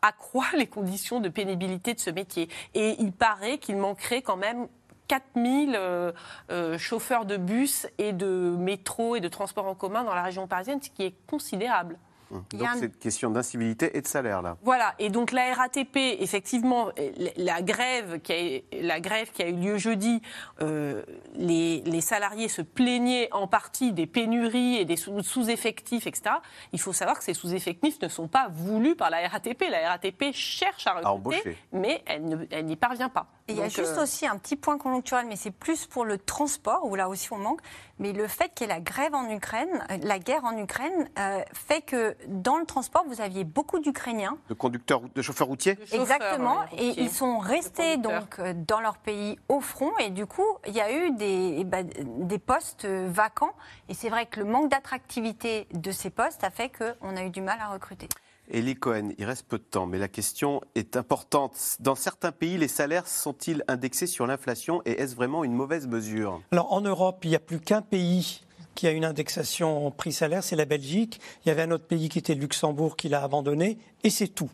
[0.03, 2.49] accroît les conditions de pénibilité de ce métier.
[2.75, 4.69] Et il paraît qu'il manquerait quand même
[5.09, 6.13] 4000 euh,
[6.51, 10.47] euh, chauffeurs de bus et de métro et de transport en commun dans la région
[10.47, 11.99] parisienne, ce qui est considérable.
[12.31, 14.57] Donc c'est une question d'incivilité et de salaire là.
[14.63, 16.91] Voilà, et donc la RATP, effectivement,
[17.37, 20.21] la grève qui a, la grève qui a eu lieu jeudi,
[20.61, 21.03] euh,
[21.35, 26.37] les, les, salariés se plaignaient en partie des pénuries et des sous-effectifs, etc.
[26.73, 29.65] Il faut savoir que ces sous-effectifs ne sont pas voulus par la RATP.
[29.71, 33.27] La RATP cherche à recruter, mais elle n'y parvient pas.
[33.49, 36.19] il y a juste euh, aussi un petit point conjoncturel, mais c'est plus pour le
[36.19, 37.61] transport, où là aussi on manque.
[37.99, 41.09] Mais le fait qu'il y ait la grève en Ukraine, euh, la guerre en Ukraine,
[41.53, 44.37] fait que dans le transport, vous aviez beaucoup d'Ukrainiens.
[44.49, 46.65] De conducteurs, de chauffeurs routiers Exactement.
[46.77, 49.93] et ils sont restés donc euh, dans leur pays au front.
[49.99, 53.55] Et du coup, il y a eu des, eh ben, des postes euh, vacants.
[53.89, 57.31] Et c'est vrai que le manque d'attractivité de ces postes a fait qu'on a eu
[57.31, 58.09] du mal à recruter.
[58.53, 61.77] Elie Cohen, il reste peu de temps, mais la question est importante.
[61.81, 66.41] Dans certains pays, les salaires sont-ils indexés sur l'inflation et est-ce vraiment une mauvaise mesure?
[66.53, 68.46] Alors en Europe, il n'y a plus qu'un pays
[68.77, 71.21] qui a une indexation prix-salaire, c'est la Belgique.
[71.45, 74.29] Il y avait un autre pays qui était le Luxembourg qui l'a abandonné, et c'est
[74.29, 74.51] tout.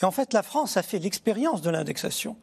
[0.00, 2.36] Et en fait, la France a fait l'expérience de l'indexation.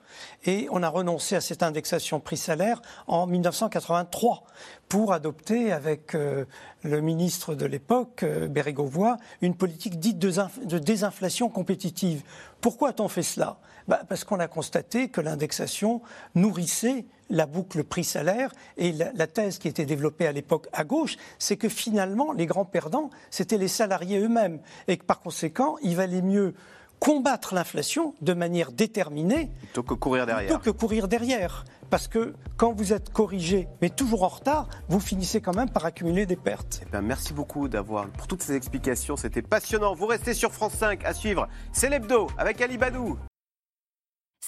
[0.43, 4.43] Et on a renoncé à cette indexation prix-salaire en 1983
[4.89, 6.45] pour adopter avec euh,
[6.83, 12.23] le ministre de l'époque, euh, Bérégovoy, une politique dite de, désinflation compétitive.
[12.59, 13.59] Pourquoi a-t-on fait cela?
[13.87, 16.01] Bah, Parce qu'on a constaté que l'indexation
[16.33, 21.17] nourrissait la boucle prix-salaire et la, la, thèse qui était développée à l'époque à gauche,
[21.37, 24.59] c'est que finalement, les grands perdants, c'était les salariés eux-mêmes.
[24.87, 26.53] Et que par conséquent, il valait mieux
[26.99, 30.47] combattre l'inflation de manière déterminée plutôt que courir derrière.
[30.47, 31.65] Plutôt que courir derrière.
[31.89, 35.85] Parce que quand vous êtes corrigé, mais toujours en retard, vous finissez quand même par
[35.85, 36.81] accumuler des pertes.
[36.85, 39.15] Eh bien, merci beaucoup d'avoir pour toutes ces explications.
[39.15, 39.95] C'était passionnant.
[39.95, 41.47] Vous restez sur France 5 à suivre.
[41.71, 43.17] C'est l'hebdo avec Ali Badou.